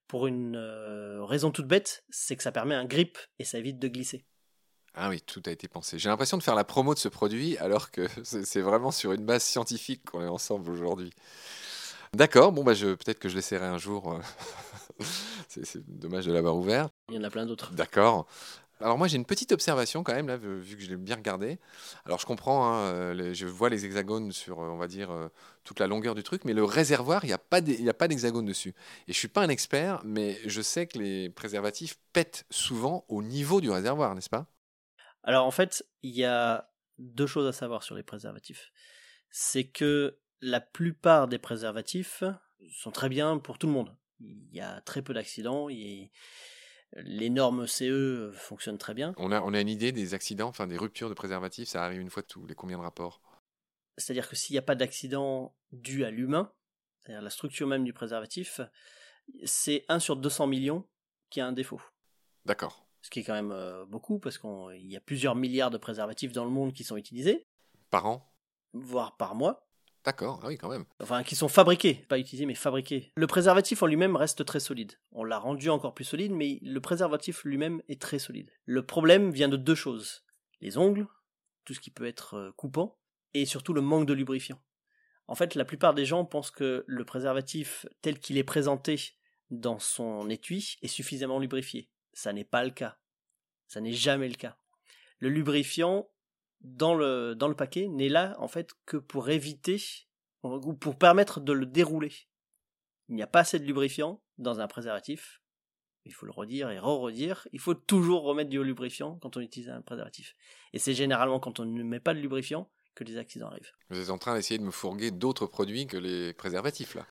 pour 0.08 0.28
une 0.28 0.56
euh, 0.56 1.24
raison 1.24 1.52
toute 1.52 1.68
bête, 1.68 2.04
c'est 2.10 2.36
que 2.36 2.44
ça 2.44 2.52
permet 2.52 2.76
un 2.76 2.86
grip 2.86 3.18
et 3.40 3.44
ça 3.44 3.58
évite 3.58 3.80
de 3.80 3.88
glisser. 3.88 4.26
Ah 4.94 5.10
oui, 5.10 5.22
tout 5.22 5.44
a 5.46 5.52
été 5.52 5.68
pensé. 5.68 6.00
J'ai 6.00 6.10
l'impression 6.10 6.38
de 6.38 6.44
faire 6.44 6.56
la 6.56 6.64
promo 6.64 6.94
de 6.94 7.00
ce 7.00 7.08
produit, 7.08 7.58
alors 7.58 7.92
que 7.92 8.08
c'est 8.24 8.62
vraiment 8.62 8.92
sur 8.92 9.12
une 9.14 9.26
base 9.26 9.44
scientifique 9.44 10.04
qu'on 10.06 10.24
est 10.24 10.28
ensemble 10.28 10.72
aujourd'hui. 10.72 11.12
D'accord, 12.14 12.52
bon, 12.52 12.64
bah, 12.64 12.74
je, 12.74 12.88
peut-être 12.96 13.20
que 13.20 13.30
je 13.30 13.36
l'essaierai 13.36 13.66
un 13.66 13.78
jour. 13.78 14.14
euh, 14.14 15.04
c'est 15.48 15.78
dommage 15.88 16.26
de 16.26 16.32
l'avoir 16.32 16.56
ouvert. 16.56 16.90
Il 17.10 17.16
y 17.16 17.20
en 17.20 17.24
a 17.24 17.30
plein 17.30 17.46
d'autres. 17.46 17.72
D'accord. 17.74 18.28
Alors 18.80 18.98
moi 18.98 19.08
j'ai 19.08 19.18
une 19.18 19.26
petite 19.26 19.52
observation 19.52 20.04
quand 20.04 20.14
même 20.14 20.28
là 20.28 20.38
vu 20.38 20.78
que 20.78 20.84
je 20.84 20.90
l'ai 20.90 20.98
bien 20.98 21.16
regardé. 21.16 21.60
Alors 22.06 22.20
je 22.20 22.26
comprends, 22.26 22.68
hein, 22.68 22.80
euh, 22.94 23.34
je 23.34 23.48
vois 23.48 23.70
les 23.70 23.86
hexagones 23.86 24.32
sur 24.32 24.60
euh, 24.62 24.70
on 24.70 24.78
va 24.78 24.88
dire 24.88 25.10
euh, 25.10 25.30
toute 25.64 25.80
la 25.80 25.88
longueur 25.88 26.14
du 26.14 26.22
truc, 26.22 26.46
mais 26.46 26.54
le 26.54 26.64
réservoir 26.64 27.24
il 27.24 27.28
n'y 27.28 27.34
a 27.34 27.94
pas 27.94 28.08
d'hexagone 28.08 28.46
dessus. 28.46 28.76
Et 29.08 29.14
je 29.14 29.18
suis 29.18 29.28
pas 29.28 29.42
un 29.42 29.50
expert, 29.50 30.02
mais 30.04 30.38
je 30.46 30.62
sais 30.62 30.86
que 30.86 31.00
les 31.00 31.30
préservatifs 31.30 31.98
pètent 32.14 32.46
souvent 32.52 33.04
au 33.08 33.24
niveau 33.24 33.62
du 33.62 33.72
réservoir, 33.72 34.14
n'est-ce 34.14 34.30
pas? 34.30 34.46
Alors 35.24 35.46
en 35.46 35.52
fait, 35.52 35.84
il 36.04 36.16
y 36.16 36.24
a 36.24 36.70
deux 37.00 37.28
choses 37.28 37.48
à 37.48 37.52
savoir 37.54 37.82
sur 37.82 37.96
les 37.96 38.04
préservatifs. 38.04 38.72
C'est 39.32 39.66
que 39.66 40.20
la 40.40 40.62
plupart 40.62 41.28
des 41.28 41.40
préservatifs 41.40 42.24
sont 42.72 42.92
très 42.92 43.10
bien 43.10 43.40
pour 43.40 43.58
tout 43.58 43.68
le 43.68 43.74
monde. 43.74 43.96
Il 44.20 44.54
y 44.54 44.62
a 44.62 44.82
très 44.82 45.02
peu 45.02 45.14
d'accidents. 45.14 45.68
Les 46.94 47.30
normes 47.30 47.68
CE 47.68 48.32
fonctionnent 48.34 48.78
très 48.78 48.94
bien. 48.94 49.14
On 49.18 49.32
a 49.32 49.42
on 49.42 49.54
a 49.54 49.60
une 49.60 49.68
idée 49.68 49.92
des 49.92 50.14
accidents, 50.14 50.48
enfin 50.48 50.68
des 50.68 50.78
ruptures 50.78 51.10
de 51.10 51.14
préservatifs, 51.14 51.68
ça 51.70 51.84
arrive 51.84 52.00
une 52.02 52.10
fois 52.10 52.24
tous 52.24 52.46
les 52.46 52.56
combien 52.56 52.78
de 52.78 52.84
rapports? 52.84 53.22
C'est-à-dire 53.98 54.30
que 54.30 54.36
s'il 54.36 54.54
n'y 54.54 54.60
a 54.60 54.64
pas 54.64 54.76
d'accident 54.76 55.56
dû 55.72 56.06
à 56.06 56.12
l'humain, 56.12 56.52
c'est-à-dire 57.04 57.22
la 57.22 57.30
structure 57.30 57.68
même 57.68 57.84
du 57.84 57.94
préservatif, 57.94 58.62
c'est 59.44 59.84
1 59.90 60.00
sur 60.00 60.16
200 60.16 60.48
millions 60.48 60.88
qui 61.30 61.42
a 61.42 61.48
un 61.48 61.52
défaut. 61.52 61.82
D'accord. 62.46 62.88
Ce 63.02 63.10
qui 63.10 63.20
est 63.20 63.24
quand 63.24 63.34
même 63.34 63.52
euh, 63.52 63.86
beaucoup 63.86 64.20
parce 64.20 64.38
qu'il 64.38 64.86
y 64.86 64.96
a 64.96 65.02
plusieurs 65.02 65.36
milliards 65.36 65.72
de 65.72 65.78
préservatifs 65.78 66.32
dans 66.32 66.46
le 66.46 66.52
monde 66.52 66.74
qui 66.74 66.84
sont 66.84 66.98
utilisés, 66.98 67.48
Par 67.90 68.06
an? 68.06 68.34
Voire 68.74 69.18
par 69.18 69.36
mois. 69.36 69.67
D'accord. 70.08 70.40
Ah 70.42 70.48
oui 70.48 70.58
quand 70.58 70.70
même. 70.70 70.86
enfin 71.02 71.22
qui 71.22 71.36
sont 71.36 71.50
fabriqués, 71.50 71.96
pas 72.08 72.18
utilisés 72.18 72.46
mais 72.46 72.56
fabriqués. 72.56 73.12
Le 73.18 73.28
préservatif 73.28 73.84
en 73.84 73.88
lui-même 73.88 74.16
reste 74.16 74.46
très 74.46 74.62
solide. 74.62 74.94
On 75.12 75.26
l'a 75.26 75.38
rendu 75.38 75.70
encore 75.70 75.94
plus 75.94 76.06
solide, 76.06 76.32
mais 76.32 76.60
le 76.62 76.80
préservatif 76.80 77.44
lui-même 77.44 77.82
est 77.90 78.02
très 78.02 78.18
solide. 78.18 78.50
Le 78.64 78.86
problème 78.86 79.32
vient 79.32 79.50
de 79.50 79.58
deux 79.58 79.76
choses 79.76 80.24
les 80.62 80.78
ongles, 80.78 81.08
tout 81.66 81.74
ce 81.74 81.82
qui 81.82 81.92
peut 81.92 82.06
être 82.06 82.36
euh, 82.36 82.52
coupant, 82.54 82.98
et 83.34 83.46
surtout 83.46 83.74
le 83.74 83.82
manque 83.82 84.06
de 84.06 84.14
lubrifiant. 84.14 84.62
En 85.28 85.36
fait, 85.36 85.56
la 85.56 85.66
plupart 85.66 85.94
des 85.94 86.06
gens 86.06 86.24
pensent 86.24 86.52
que 86.52 86.86
le 86.88 87.04
préservatif 87.04 87.86
tel 88.02 88.18
qu'il 88.18 88.38
est 88.38 88.46
présenté 88.46 89.18
dans 89.52 89.78
son 89.78 90.30
étui 90.30 90.78
est 90.82 90.88
suffisamment 90.88 91.38
lubrifié. 91.38 91.90
Ça 92.14 92.32
n'est 92.32 92.46
pas 92.46 92.64
le 92.64 92.72
cas. 92.72 92.98
Ça 93.68 93.82
n'est 93.82 93.92
jamais 93.92 94.30
le 94.30 94.36
cas. 94.36 94.58
Le 95.20 95.28
lubrifiant 95.28 96.08
dans 96.76 96.94
le, 96.94 97.36
dans 97.36 97.48
le 97.48 97.56
paquet 97.56 97.88
n'est 97.88 98.10
là 98.10 98.36
en 98.40 98.48
fait 98.48 98.72
que 98.86 98.98
pour 98.98 99.30
éviter 99.30 99.82
ou 100.44 100.74
pour 100.74 100.98
permettre 100.98 101.40
de 101.40 101.54
le 101.54 101.66
dérouler. 101.66 102.14
Il 103.10 103.16
n'y 103.16 103.24
a 103.24 103.28
pas 103.28 103.40
assez 103.40 103.60
de 103.60 103.66
lubrifiant 103.66 104.22
dans 104.38 104.60
un 104.60 104.68
préservatif. 104.68 105.42
Il 106.06 106.14
faut 106.14 106.26
le 106.26 106.32
redire 106.32 106.70
et 106.70 106.80
re-redire. 106.80 107.48
Il 107.52 107.60
faut 107.60 107.74
toujours 107.74 108.24
remettre 108.24 108.50
du 108.50 108.64
lubrifiant 108.64 109.18
quand 109.22 109.36
on 109.38 109.42
utilise 109.42 109.70
un 109.70 109.82
préservatif. 109.82 110.36
Et 110.74 110.80
c'est 110.80 110.94
généralement 110.94 111.40
quand 111.40 111.60
on 111.60 111.66
ne 111.66 111.84
met 111.84 112.00
pas 112.00 112.14
de 112.14 112.20
lubrifiant 112.20 112.70
que 112.96 113.04
les 113.04 113.18
accidents 113.18 113.48
arrivent. 113.48 113.72
Vous 113.90 114.00
êtes 114.00 114.10
en 114.10 114.18
train 114.18 114.36
d'essayer 114.36 114.58
de 114.58 114.64
me 114.64 114.72
fourguer 114.72 115.12
d'autres 115.12 115.48
produits 115.48 115.86
que 115.88 115.98
les 115.98 116.34
préservatifs 116.34 116.96
là. 116.96 117.06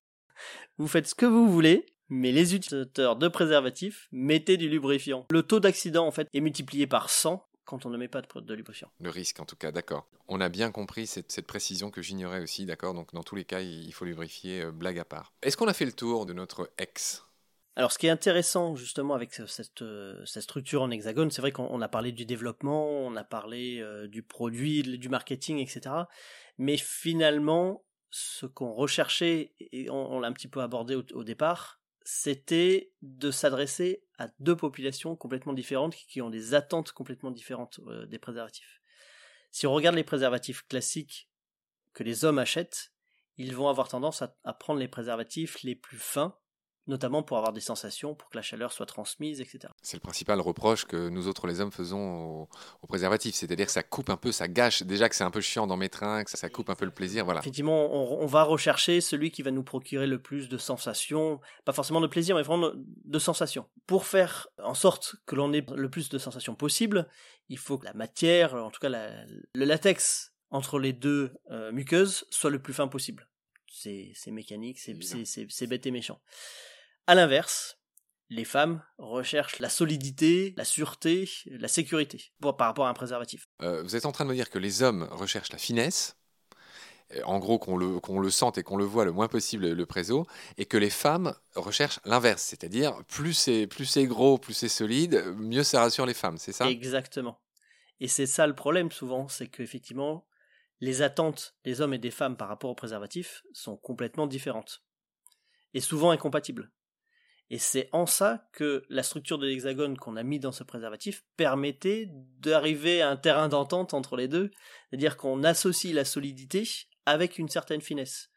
Vous 0.78 0.88
faites 0.88 1.06
ce 1.06 1.14
que 1.14 1.26
vous 1.26 1.50
voulez, 1.50 1.86
mais 2.08 2.32
les 2.32 2.54
utilisateurs 2.54 3.16
de 3.16 3.28
préservatifs, 3.28 4.08
mettez 4.12 4.56
du 4.56 4.68
lubrifiant. 4.68 5.26
Le 5.30 5.42
taux 5.42 5.60
d'accident 5.60 6.06
en 6.06 6.10
fait 6.10 6.28
est 6.32 6.40
multiplié 6.40 6.86
par 6.86 7.10
100 7.10 7.45
quand 7.66 7.84
on 7.84 7.90
ne 7.90 7.98
met 7.98 8.08
pas 8.08 8.22
de, 8.22 8.40
de 8.40 8.54
lubrifiant. 8.54 8.90
Le 9.00 9.10
risque, 9.10 9.40
en 9.40 9.44
tout 9.44 9.56
cas, 9.56 9.72
d'accord. 9.72 10.06
On 10.28 10.40
a 10.40 10.48
bien 10.48 10.70
compris 10.70 11.06
cette, 11.06 11.30
cette 11.30 11.46
précision 11.46 11.90
que 11.90 12.00
j'ignorais 12.00 12.40
aussi, 12.40 12.64
d'accord. 12.64 12.94
Donc, 12.94 13.12
dans 13.12 13.22
tous 13.22 13.36
les 13.36 13.44
cas, 13.44 13.60
il 13.60 13.84
il 13.84 13.92
faut 13.92 14.04
lubrifier, 14.06 14.62
euh, 14.62 14.72
blague 14.72 14.98
à 14.98 15.04
part. 15.04 15.32
Est-ce 15.42 15.56
qu'on 15.56 15.68
a 15.68 15.74
fait 15.74 15.84
le 15.84 15.92
tour 15.92 16.24
de 16.24 16.32
notre 16.32 16.70
ex? 16.78 17.26
Alors, 17.78 17.92
ce 17.92 17.98
qui 17.98 18.06
est 18.06 18.10
intéressant 18.10 18.74
justement 18.74 19.14
avec 19.14 19.34
cette, 19.34 19.82
euh, 19.82 20.24
cette 20.24 20.44
structure 20.44 20.80
en 20.80 20.90
hexagone, 20.90 21.30
c'est 21.30 21.42
vrai 21.42 21.52
qu'on 21.52 21.68
on 21.70 21.82
a 21.82 21.88
parlé 21.88 22.10
du 22.10 22.24
développement, 22.24 22.88
on 22.88 23.14
a 23.16 23.24
parlé 23.24 23.80
euh, 23.80 24.08
du 24.08 24.22
produit, 24.22 24.82
du 24.82 25.08
marketing, 25.10 25.58
etc. 25.58 25.94
Mais 26.56 26.78
finalement, 26.78 27.84
ce 28.10 28.46
qu'on 28.46 28.72
recherchait, 28.72 29.52
et 29.60 29.90
on, 29.90 30.12
on 30.14 30.20
l'a 30.20 30.28
un 30.28 30.32
petit 30.32 30.48
peu 30.48 30.60
abordé 30.62 30.94
au, 30.94 31.04
au 31.12 31.22
départ, 31.22 31.80
c'était 32.08 32.92
de 33.02 33.32
s'adresser 33.32 34.04
à 34.16 34.28
deux 34.38 34.54
populations 34.54 35.16
complètement 35.16 35.52
différentes 35.52 35.96
qui, 35.96 36.22
ont 36.22 36.30
des 36.30 36.54
attentes 36.54 36.92
complètement 36.92 37.32
différentes 37.32 37.80
euh, 37.88 38.06
des 38.06 38.20
préservatifs. 38.20 38.80
Si 39.50 39.66
on 39.66 39.72
regarde 39.72 39.96
les 39.96 40.04
préservatifs 40.04 40.64
classiques 40.68 41.28
que 41.94 42.04
les 42.04 42.24
hommes 42.24 42.38
achètent, 42.38 42.92
ils 43.38 43.56
vont 43.56 43.68
avoir 43.68 43.88
tendance 43.88 44.22
à 44.22 44.54
prendre 44.54 44.78
les 44.78 44.86
préservatifs 44.86 45.64
les 45.64 45.74
plus 45.74 45.98
fins, 45.98 46.38
notamment 46.86 47.22
pour 47.22 47.36
avoir 47.36 47.52
des 47.52 47.60
sensations, 47.60 48.14
pour 48.14 48.28
que 48.30 48.36
la 48.36 48.42
chaleur 48.42 48.72
soit 48.72 48.86
transmise, 48.86 49.40
etc. 49.40 49.72
C'est 49.82 49.96
le 49.96 50.00
principal 50.00 50.40
reproche 50.40 50.84
que 50.84 51.08
nous 51.08 51.26
autres, 51.28 51.46
les 51.46 51.60
hommes, 51.60 51.72
faisons 51.72 52.42
au, 52.42 52.48
au 52.82 52.86
préservatif. 52.86 53.34
C'est-à-dire 53.34 53.66
que 53.66 53.72
ça 53.72 53.82
coupe 53.82 54.08
un 54.10 54.16
peu, 54.16 54.32
ça 54.32 54.48
gâche. 54.48 54.82
Déjà 54.82 55.08
que 55.08 55.14
c'est 55.16 55.24
un 55.24 55.30
peu 55.30 55.40
chiant 55.40 55.66
dans 55.66 55.76
mes 55.76 55.88
trains, 55.88 56.22
que 56.24 56.30
ça, 56.30 56.36
ça 56.36 56.48
coupe 56.48 56.70
un 56.70 56.74
peu 56.74 56.84
le 56.84 56.90
plaisir. 56.92 57.24
Voilà. 57.24 57.40
Effectivement, 57.40 57.92
on, 57.92 58.22
on 58.22 58.26
va 58.26 58.44
rechercher 58.44 59.00
celui 59.00 59.30
qui 59.30 59.42
va 59.42 59.50
nous 59.50 59.64
procurer 59.64 60.06
le 60.06 60.20
plus 60.20 60.48
de 60.48 60.58
sensations, 60.58 61.40
pas 61.64 61.72
forcément 61.72 62.00
de 62.00 62.06
plaisir, 62.06 62.36
mais 62.36 62.42
vraiment 62.42 62.70
de, 62.74 63.18
sensations. 63.18 63.66
Pour 63.86 64.06
faire 64.06 64.46
en 64.62 64.74
sorte 64.74 65.16
que 65.26 65.34
l'on 65.34 65.52
ait 65.52 65.64
le 65.74 65.90
plus 65.90 66.08
de 66.08 66.18
sensations 66.18 66.54
possible, 66.54 67.08
il 67.48 67.58
faut 67.58 67.78
que 67.78 67.84
la 67.86 67.94
matière, 67.94 68.54
en 68.54 68.70
tout 68.70 68.80
cas 68.80 68.88
la- 68.88 69.24
le 69.26 69.64
latex 69.64 70.32
entre 70.50 70.78
les 70.78 70.92
deux 70.92 71.32
euh, 71.50 71.72
muqueuses, 71.72 72.24
soit 72.30 72.50
le 72.50 72.60
plus 72.62 72.74
fin 72.74 72.86
possible. 72.88 73.28
C'est 73.68 74.12
mécanique, 74.28 74.78
c'est 74.78 75.66
bête 75.66 75.86
et 75.86 75.90
méchant. 75.90 76.20
À 77.06 77.14
l'inverse, 77.14 77.78
les 78.30 78.44
femmes 78.44 78.82
recherchent 78.98 79.60
la 79.60 79.68
solidité, 79.68 80.54
la 80.56 80.64
sûreté, 80.64 81.28
la 81.46 81.68
sécurité 81.68 82.32
pour- 82.40 82.56
par 82.56 82.66
rapport 82.66 82.86
à 82.86 82.90
un 82.90 82.94
préservatif. 82.94 83.48
Euh, 83.62 83.82
vous 83.82 83.94
êtes 83.94 84.06
en 84.06 84.12
train 84.12 84.24
de 84.24 84.30
me 84.30 84.34
dire 84.34 84.50
que 84.50 84.58
les 84.58 84.82
hommes 84.82 85.08
recherchent 85.12 85.52
la 85.52 85.58
finesse. 85.58 86.16
euh, 87.14 87.22
En 87.24 87.38
gros, 87.38 87.60
qu'on 87.60 87.76
le, 87.76 88.00
qu'on 88.00 88.18
le 88.18 88.30
sente 88.30 88.58
et 88.58 88.64
qu'on 88.64 88.76
le 88.76 88.84
voit 88.84 89.04
le 89.04 89.12
moins 89.12 89.28
possible, 89.28 89.70
le 89.70 89.86
préso, 89.86 90.26
et 90.58 90.66
que 90.66 90.76
les 90.76 90.90
femmes 90.90 91.34
recherchent 91.54 92.00
l'inverse, 92.04 92.42
c'est-à-dire 92.42 92.98
plus 93.06 93.34
c'est 93.34 93.68
plus 93.68 93.86
c'est 93.86 94.06
gros, 94.06 94.38
plus 94.38 94.54
c'est 94.54 94.68
solide, 94.68 95.24
mieux 95.36 95.62
ça 95.62 95.80
rassure 95.80 96.06
les 96.06 96.14
femmes, 96.14 96.38
c'est 96.38 96.52
ça? 96.52 96.66
Exactement. 96.66 97.40
Et 98.00 98.08
c'est 98.08 98.26
ça 98.26 98.48
le 98.48 98.54
problème 98.54 98.90
souvent, 98.90 99.28
c'est 99.28 99.46
qu'effectivement, 99.46 100.26
les 100.80 101.00
attentes 101.02 101.54
des 101.64 101.80
hommes 101.80 101.94
et 101.94 101.98
des 101.98 102.10
femmes 102.10 102.36
par 102.36 102.48
rapport 102.48 102.70
au 102.70 102.74
préservatif 102.74 103.44
sont 103.52 103.76
complètement 103.76 104.26
différentes. 104.26 104.82
Et 105.74 105.80
souvent 105.80 106.10
incompatibles. 106.10 106.70
Et 107.50 107.58
c'est 107.58 107.88
en 107.92 108.06
ça 108.06 108.48
que 108.52 108.84
la 108.88 109.04
structure 109.04 109.38
de 109.38 109.46
l'hexagone 109.46 109.96
qu'on 109.96 110.16
a 110.16 110.24
mis 110.24 110.40
dans 110.40 110.52
ce 110.52 110.64
préservatif 110.64 111.24
permettait 111.36 112.08
d'arriver 112.40 113.02
à 113.02 113.10
un 113.10 113.16
terrain 113.16 113.48
d'entente 113.48 113.94
entre 113.94 114.16
les 114.16 114.26
deux, 114.26 114.50
c'est-à-dire 114.90 115.16
qu'on 115.16 115.44
associe 115.44 115.94
la 115.94 116.04
solidité 116.04 116.68
avec 117.04 117.38
une 117.38 117.48
certaine 117.48 117.80
finesse. 117.80 118.30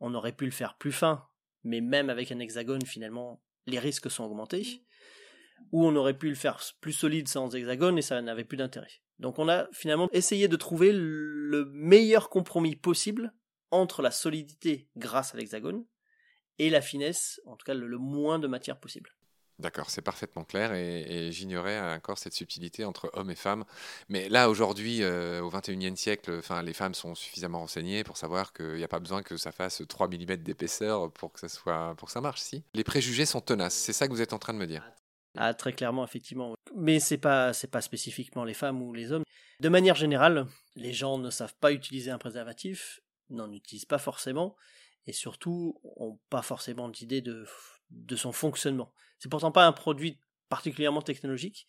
On 0.00 0.14
aurait 0.14 0.32
pu 0.32 0.46
le 0.46 0.50
faire 0.50 0.78
plus 0.78 0.92
fin, 0.92 1.26
mais 1.62 1.82
même 1.82 2.08
avec 2.08 2.32
un 2.32 2.38
hexagone, 2.38 2.86
finalement, 2.86 3.42
les 3.66 3.78
risques 3.78 4.10
sont 4.10 4.24
augmentés 4.24 4.82
ou 5.72 5.86
on 5.86 5.96
aurait 5.96 6.18
pu 6.18 6.28
le 6.28 6.34
faire 6.34 6.60
plus 6.80 6.92
solide 6.92 7.28
sans 7.28 7.54
hexagone 7.54 7.98
et 7.98 8.02
ça 8.02 8.20
n'avait 8.20 8.44
plus 8.44 8.56
d'intérêt. 8.56 8.90
Donc 9.18 9.38
on 9.38 9.48
a 9.48 9.68
finalement 9.72 10.08
essayé 10.12 10.48
de 10.48 10.56
trouver 10.56 10.92
le 10.92 11.64
meilleur 11.72 12.28
compromis 12.28 12.76
possible 12.76 13.32
entre 13.70 14.02
la 14.02 14.10
solidité 14.10 14.88
grâce 14.96 15.34
à 15.34 15.38
l'hexagone 15.38 15.84
et 16.58 16.70
la 16.70 16.80
finesse, 16.80 17.40
en 17.46 17.56
tout 17.56 17.64
cas 17.64 17.74
le, 17.74 17.86
le 17.86 17.98
moins 17.98 18.38
de 18.38 18.46
matière 18.46 18.78
possible. 18.78 19.10
D'accord, 19.60 19.88
c'est 19.88 20.02
parfaitement 20.02 20.42
clair 20.42 20.74
et, 20.74 21.30
j'ignorais 21.30 21.78
encore 21.94 22.18
cette 22.18 22.32
subtilité 22.32 22.84
entre 22.84 23.08
hommes 23.12 23.30
et 23.30 23.36
femmes. 23.36 23.64
Mais 24.08 24.28
là, 24.28 24.50
aujourd'hui, 24.50 25.02
euh, 25.02 25.40
au 25.42 25.50
21e 25.50 25.94
siècle, 25.94 26.34
enfin, 26.38 26.62
les 26.62 26.72
femmes 26.72 26.94
sont 26.94 27.14
suffisamment 27.14 27.60
renseignées 27.60 28.02
pour 28.02 28.16
savoir 28.16 28.52
qu'il 28.52 28.74
n'y 28.74 28.82
a 28.82 28.88
pas 28.88 28.98
besoin 28.98 29.22
que 29.22 29.36
ça 29.36 29.52
fasse 29.52 29.82
3 29.88 30.08
mm 30.08 30.36
d'épaisseur 30.38 31.12
pour 31.12 31.32
que 31.32 31.38
ça 31.38 31.48
soit, 31.48 31.94
pour 31.96 32.06
que 32.06 32.12
ça 32.12 32.20
marche, 32.20 32.40
si? 32.40 32.64
Les 32.74 32.82
préjugés 32.82 33.26
sont 33.26 33.40
tenaces, 33.40 33.74
c'est 33.74 33.92
ça 33.92 34.08
que 34.08 34.12
vous 34.12 34.22
êtes 34.22 34.32
en 34.32 34.40
train 34.40 34.54
de 34.54 34.58
me 34.58 34.66
dire? 34.66 34.90
Ah, 35.36 35.54
très 35.54 35.72
clairement, 35.72 36.04
effectivement. 36.04 36.54
Mais 36.74 36.98
c'est 36.98 37.18
pas, 37.18 37.52
c'est 37.52 37.70
pas 37.70 37.80
spécifiquement 37.80 38.44
les 38.44 38.54
femmes 38.54 38.82
ou 38.82 38.92
les 38.92 39.12
hommes. 39.12 39.24
De 39.60 39.68
manière 39.68 39.94
générale, 39.94 40.46
les 40.74 40.92
gens 40.92 41.18
ne 41.18 41.30
savent 41.30 41.54
pas 41.60 41.72
utiliser 41.72 42.10
un 42.10 42.18
préservatif, 42.18 43.00
n'en 43.30 43.52
utilisent 43.52 43.84
pas 43.84 43.98
forcément, 43.98 44.56
et 45.06 45.12
surtout, 45.12 45.80
n'ont 45.98 46.18
pas 46.30 46.42
forcément 46.42 46.88
d'idée 46.88 47.20
de, 47.20 47.46
de 47.90 48.16
son 48.16 48.32
fonctionnement. 48.32 48.92
C'est 49.18 49.28
pourtant 49.28 49.52
pas 49.52 49.66
un 49.66 49.72
produit 49.72 50.18
particulièrement 50.48 51.02
technologique, 51.02 51.66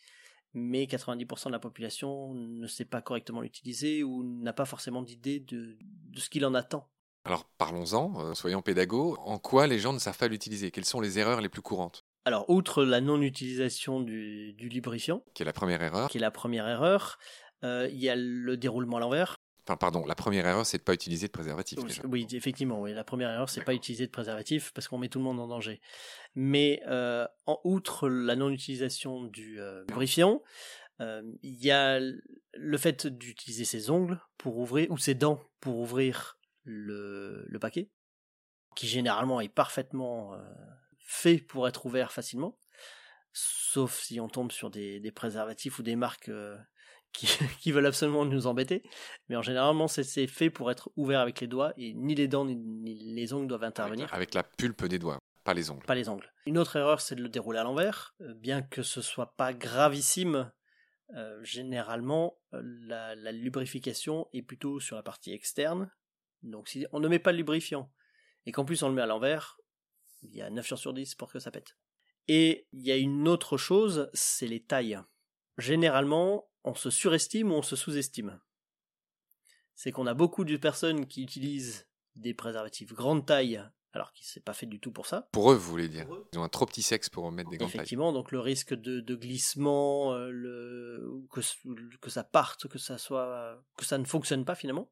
mais 0.53 0.85
90% 0.85 1.47
de 1.47 1.51
la 1.51 1.59
population 1.59 2.33
ne 2.33 2.67
sait 2.67 2.85
pas 2.85 3.01
correctement 3.01 3.41
l'utiliser 3.41 4.03
ou 4.03 4.23
n'a 4.23 4.53
pas 4.53 4.65
forcément 4.65 5.01
d'idée 5.01 5.39
de, 5.39 5.77
ce 6.17 6.29
qu'il 6.29 6.45
en 6.45 6.53
attend. 6.53 6.89
Alors 7.25 7.49
parlons-en, 7.57 8.19
euh, 8.19 8.33
soyons 8.33 8.61
pédagogues. 8.61 9.17
En 9.19 9.37
quoi 9.37 9.67
les 9.67 9.79
gens 9.79 9.93
ne 9.93 9.99
savent 9.99 10.17
pas 10.17 10.27
l'utiliser? 10.27 10.71
Quelles 10.71 10.85
sont 10.85 11.01
les 11.01 11.19
erreurs 11.19 11.41
les 11.41 11.49
plus 11.49 11.61
courantes? 11.61 12.05
Alors, 12.27 12.49
outre 12.49 12.83
la 12.83 13.01
non-utilisation 13.01 14.01
du, 14.01 14.55
lubrifiant, 14.57 15.23
qui 15.35 15.43
est 15.43 15.45
la 15.45 15.53
première 15.53 15.83
erreur, 15.83 16.09
qui 16.09 16.17
est 16.17 16.21
la 16.21 16.31
première 16.31 16.67
erreur, 16.67 17.19
euh, 17.63 17.87
il 17.91 17.99
y 17.99 18.09
a 18.09 18.15
le 18.15 18.57
déroulement 18.57 18.97
à 18.97 18.99
l'envers. 18.99 19.34
Enfin, 19.67 19.77
pardon, 19.77 20.05
la 20.05 20.13
première 20.13 20.45
erreur, 20.45 20.63
c'est 20.63 20.77
de 20.77 20.83
ne 20.83 20.85
pas 20.85 20.93
utiliser 20.93 21.25
de 21.25 21.31
préservatif. 21.31 21.79
Oui, 22.03 22.27
effectivement, 22.33 22.81
oui. 22.81 22.93
La 22.93 23.03
première 23.03 23.31
erreur, 23.31 23.49
c'est 23.49 23.63
pas 23.63 23.73
utiliser 23.73 24.05
de 24.05 24.11
préservatif 24.11 24.71
parce 24.73 24.87
qu'on 24.87 24.99
met 24.99 25.09
tout 25.09 25.17
le 25.17 25.25
monde 25.25 25.39
en 25.39 25.47
danger. 25.47 25.81
Mais 26.35 26.83
euh, 26.85 27.27
en 27.47 27.59
outre 27.63 28.07
la 28.07 28.35
non-utilisation 28.35 29.23
du 29.23 29.59
euh, 29.59 29.83
lubrifiant, 29.89 30.43
euh, 31.01 31.23
il 31.41 31.55
y 31.65 31.71
a 31.71 31.99
le 31.99 32.77
fait 32.77 33.07
d'utiliser 33.07 33.65
ses 33.65 33.89
ongles 33.89 34.21
pour 34.37 34.59
ouvrir 34.59 34.91
ou 34.91 34.99
ses 34.99 35.15
dents 35.15 35.41
pour 35.61 35.79
ouvrir 35.79 36.37
le, 36.63 37.43
le 37.47 37.59
paquet, 37.59 37.89
qui 38.75 38.85
généralement 38.85 39.41
est 39.41 39.49
parfaitement 39.49 40.37
fait 40.99 41.39
pour 41.39 41.67
être 41.67 41.87
ouvert 41.87 42.11
facilement, 42.11 42.57
sauf 43.33 43.99
si 43.99 44.19
on 44.19 44.27
tombe 44.27 44.51
sur 44.51 44.69
des, 44.69 44.99
des 44.99 45.11
préservatifs 45.11 45.79
ou 45.79 45.83
des 45.83 45.95
marques 45.95 46.31
qui, 47.59 47.71
veulent 47.71 47.85
absolument 47.85 48.25
nous 48.25 48.47
embêter. 48.47 48.83
Mais 49.29 49.35
en 49.35 49.41
généralement, 49.41 49.87
c'est 49.87 50.27
fait 50.27 50.49
pour 50.49 50.71
être 50.71 50.91
ouvert 50.95 51.19
avec 51.19 51.41
les 51.41 51.47
doigts 51.47 51.73
et 51.77 51.93
ni 51.93 52.15
les 52.15 52.27
dents 52.27 52.45
ni, 52.45 53.13
les 53.13 53.33
ongles 53.33 53.47
doivent 53.47 53.63
intervenir. 53.63 54.13
Avec 54.13 54.33
la 54.33 54.43
pulpe 54.43 54.85
des 54.85 54.99
doigts, 54.99 55.19
pas 55.43 55.53
les 55.53 55.69
ongles. 55.69 55.85
Pas 55.85 55.95
les 55.95 56.09
ongles. 56.09 56.31
Une 56.45 56.57
autre 56.57 56.75
erreur, 56.75 57.01
c'est 57.01 57.15
de 57.15 57.21
le 57.21 57.29
dérouler 57.29 57.59
à 57.59 57.63
l'envers. 57.63 58.15
Euh, 58.21 58.33
bien 58.33 58.61
que 58.61 58.83
ce 58.83 59.01
soit 59.01 59.35
pas 59.35 59.53
gravissime, 59.53 60.51
euh, 61.13 61.43
généralement, 61.43 62.37
euh, 62.53 62.61
la, 62.63 63.15
la, 63.15 63.31
lubrification 63.31 64.27
est 64.33 64.41
plutôt 64.41 64.79
sur 64.79 64.95
la 64.95 65.03
partie 65.03 65.31
externe. 65.31 65.91
Donc 66.43 66.67
si 66.67 66.85
on 66.91 66.99
ne 66.99 67.07
met 67.07 67.19
pas 67.19 67.31
le 67.31 67.39
lubrifiant 67.39 67.91
et 68.45 68.51
qu'en 68.51 68.65
plus 68.65 68.83
on 68.83 68.89
le 68.89 68.95
met 68.95 69.01
à 69.01 69.07
l'envers, 69.07 69.57
il 70.21 70.35
y 70.35 70.41
a 70.41 70.49
9 70.49 70.65
chances 70.65 70.81
sur 70.81 70.93
10 70.93 71.15
pour 71.15 71.31
que 71.31 71.39
ça 71.39 71.51
pète. 71.51 71.77
Et 72.27 72.67
il 72.71 72.81
y 72.81 72.91
a 72.91 72.97
une 72.97 73.27
autre 73.27 73.57
chose, 73.57 74.09
c'est 74.13 74.47
les 74.47 74.63
tailles. 74.63 74.99
Généralement, 75.57 76.47
on 76.63 76.75
se 76.75 76.89
surestime 76.89 77.51
ou 77.51 77.55
on 77.55 77.61
se 77.61 77.75
sous-estime. 77.75 78.39
C'est 79.75 79.91
qu'on 79.91 80.07
a 80.07 80.13
beaucoup 80.13 80.45
de 80.45 80.57
personnes 80.57 81.05
qui 81.05 81.23
utilisent 81.23 81.87
des 82.15 82.33
préservatifs 82.33 82.93
grande 82.93 83.25
taille 83.25 83.63
alors 83.95 84.11
qu'il 84.11 84.25
s'est 84.25 84.41
pas 84.41 84.53
fait 84.53 84.65
du 84.65 84.79
tout 84.79 84.91
pour 84.91 85.05
ça. 85.05 85.29
Pour 85.31 85.51
eux, 85.51 85.55
vous 85.55 85.69
voulez 85.69 85.87
dire 85.87 86.05
Ils 86.33 86.39
ont 86.39 86.43
un 86.43 86.49
trop 86.49 86.65
petit 86.65 86.81
sexe 86.81 87.09
pour 87.09 87.31
mettre 87.31 87.49
des 87.49 87.57
grandes 87.57 87.69
Effectivement, 87.69 88.11
donc 88.11 88.31
le 88.31 88.41
risque 88.41 88.73
de, 88.73 89.15
glissement, 89.15 90.13
euh, 90.13 90.29
le, 90.29 91.23
que, 91.31 91.39
que, 92.01 92.09
ça 92.09 92.25
parte, 92.25 92.67
que 92.67 92.77
ça 92.77 92.97
soit, 92.97 93.63
que 93.77 93.85
ça 93.85 93.97
ne 93.97 94.03
fonctionne 94.03 94.43
pas 94.43 94.55
finalement. 94.55 94.89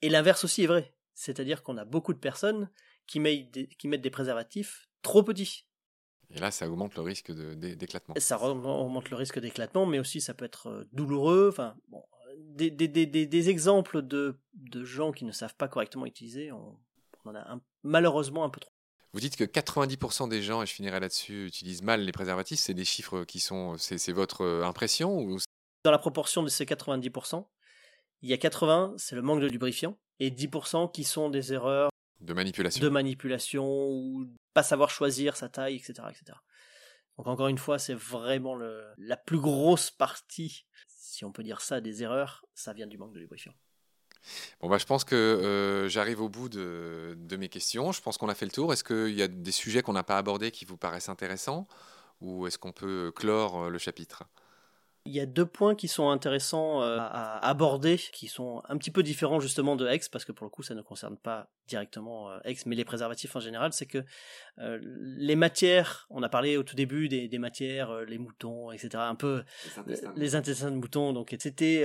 Et 0.00 0.08
l'inverse 0.08 0.44
aussi 0.44 0.62
est 0.62 0.66
vrai. 0.66 0.94
C'est-à-dire 1.14 1.62
qu'on 1.62 1.76
a 1.76 1.84
beaucoup 1.84 2.14
de 2.14 2.18
personnes 2.18 2.70
qui 3.06 3.20
qui 3.78 3.88
mettent 3.88 4.00
des 4.00 4.10
préservatifs 4.10 4.88
trop 5.02 5.22
petits. 5.22 5.66
Et 6.34 6.38
là, 6.38 6.50
ça 6.50 6.68
augmente 6.68 6.94
le 6.94 7.02
risque 7.02 7.30
d'éclatement. 7.30 8.14
Ça 8.18 8.40
augmente 8.42 9.10
le 9.10 9.16
risque 9.16 9.38
d'éclatement, 9.38 9.86
mais 9.86 9.98
aussi 9.98 10.20
ça 10.20 10.34
peut 10.34 10.44
être 10.44 10.68
euh, 10.68 10.88
douloureux. 10.92 11.48
Enfin, 11.50 11.76
bon, 11.88 12.02
des, 12.38 12.70
des, 12.70 12.88
des, 12.88 13.06
des, 13.06 13.50
exemples 13.50 14.02
de, 14.02 14.38
de 14.54 14.84
gens 14.84 15.12
qui 15.12 15.24
ne 15.24 15.32
savent 15.32 15.54
pas 15.54 15.68
correctement 15.68 16.06
utiliser, 16.06 16.50
on, 16.52 16.78
en 17.24 17.34
a 17.34 17.60
malheureusement 17.82 18.44
un 18.44 18.50
peu 18.50 18.60
trop. 18.60 18.72
Vous 19.12 19.20
dites 19.20 19.36
que 19.36 19.44
90% 19.44 20.28
des 20.30 20.42
gens, 20.42 20.62
et 20.62 20.66
je 20.66 20.72
finirai 20.72 20.98
là-dessus, 20.98 21.46
utilisent 21.46 21.82
mal 21.82 22.00
les 22.00 22.12
préservatifs. 22.12 22.60
C'est 22.60 22.72
des 22.72 22.86
chiffres 22.86 23.24
qui 23.24 23.40
sont. 23.40 23.76
C'est 23.76 24.12
votre 24.12 24.42
euh, 24.42 24.64
impression 24.64 25.18
ou... 25.18 25.38
Dans 25.84 25.90
la 25.90 25.98
proportion 25.98 26.42
de 26.42 26.48
ces 26.48 26.64
90%, 26.64 27.44
il 28.22 28.30
y 28.30 28.32
a 28.32 28.36
80%, 28.36 28.94
c'est 28.96 29.16
le 29.16 29.22
manque 29.22 29.40
de 29.40 29.48
lubrifiant, 29.48 29.98
et 30.20 30.30
10% 30.30 30.90
qui 30.92 31.04
sont 31.04 31.28
des 31.28 31.52
erreurs 31.52 31.91
de 32.22 32.34
manipulation. 32.34 32.82
De 32.82 32.88
manipulation 32.88 33.66
ou 33.66 34.26
pas 34.54 34.62
savoir 34.62 34.90
choisir 34.90 35.36
sa 35.36 35.48
taille, 35.48 35.76
etc. 35.76 36.08
etc. 36.10 36.38
Donc 37.18 37.26
encore 37.26 37.48
une 37.48 37.58
fois, 37.58 37.78
c'est 37.78 37.94
vraiment 37.94 38.54
le, 38.54 38.84
la 38.96 39.16
plus 39.16 39.38
grosse 39.38 39.90
partie, 39.90 40.66
si 40.88 41.24
on 41.24 41.32
peut 41.32 41.42
dire 41.42 41.60
ça, 41.60 41.80
des 41.80 42.02
erreurs, 42.02 42.46
ça 42.54 42.72
vient 42.72 42.86
du 42.86 42.96
manque 42.96 43.12
de 43.12 43.18
lubrifiant. 43.18 43.52
Bon 44.60 44.68
bah, 44.68 44.78
je 44.78 44.86
pense 44.86 45.02
que 45.02 45.16
euh, 45.16 45.88
j'arrive 45.88 46.20
au 46.20 46.28
bout 46.28 46.48
de, 46.48 47.16
de, 47.18 47.36
mes 47.36 47.48
questions. 47.48 47.90
Je 47.90 48.00
pense 48.00 48.18
qu'on 48.18 48.28
a 48.28 48.34
fait 48.34 48.46
le 48.46 48.52
tour. 48.52 48.72
Est-ce 48.72 48.84
qu'il 48.84 49.14
y 49.14 49.22
a 49.22 49.28
des 49.28 49.52
sujets 49.52 49.82
qu'on 49.82 49.92
n'a 49.92 50.04
pas 50.04 50.16
abordés 50.16 50.52
qui 50.52 50.64
vous 50.64 50.76
paraissent 50.76 51.08
intéressants? 51.08 51.66
Ou 52.20 52.46
est-ce 52.46 52.56
qu'on 52.56 52.72
peut 52.72 53.12
clore 53.14 53.64
euh, 53.64 53.68
le 53.68 53.78
chapitre? 53.78 54.22
Il 55.04 55.12
y 55.12 55.20
a 55.20 55.26
deux 55.26 55.46
points 55.46 55.74
qui 55.74 55.88
sont 55.88 56.10
intéressants 56.10 56.82
euh, 56.82 56.96
à 56.98 57.48
aborder, 57.48 57.98
qui 57.98 58.28
sont 58.28 58.62
un 58.68 58.76
petit 58.76 58.90
peu 58.90 59.02
différents 59.02 59.40
justement 59.40 59.74
de 59.74 59.88
X, 59.90 60.08
parce 60.08 60.24
que 60.24 60.32
pour 60.32 60.44
le 60.44 60.50
coup 60.50 60.62
ça 60.62 60.74
ne 60.74 60.82
concerne 60.82 61.16
pas 61.16 61.50
directement 61.66 62.30
euh, 62.30 62.38
X, 62.44 62.66
mais 62.66 62.76
les 62.76 62.84
préservatifs 62.84 63.34
en 63.34 63.40
général, 63.40 63.72
c'est 63.72 63.86
que 63.86 64.04
euh, 64.58 64.78
les 64.82 65.34
matières, 65.34 66.06
on 66.10 66.22
a 66.22 66.28
parlé 66.28 66.56
au 66.56 66.62
tout 66.62 66.76
début 66.76 67.08
des, 67.08 67.28
des 67.28 67.38
matières, 67.38 67.92
les 68.02 68.18
moutons, 68.18 68.70
etc., 68.70 68.90
un 68.96 69.16
peu 69.16 69.42
les 70.16 70.34
intestins, 70.36 70.70
de 70.70 70.76
moutons, 70.76 71.12
donc 71.12 71.34
c'était 71.38 71.84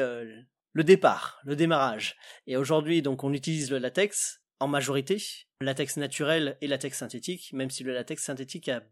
le 0.73 0.83
départ, 0.83 1.39
le 1.43 1.55
démarrage. 1.55 2.15
Et 2.45 2.55
aujourd'hui 2.57 3.01
donc 3.01 3.23
on 3.23 3.33
utilise 3.33 3.71
le 3.71 3.79
latex 3.79 4.41
en 4.59 4.67
majorité, 4.67 5.17
latex 5.61 5.97
naturel 5.97 6.57
et 6.61 6.67
latex 6.67 6.97
synthétique, 6.97 7.51
même 7.53 7.69
si 7.69 7.83
le 7.83 7.93
latex 7.93 8.23
synthétique 8.23 8.69
a 8.69 8.83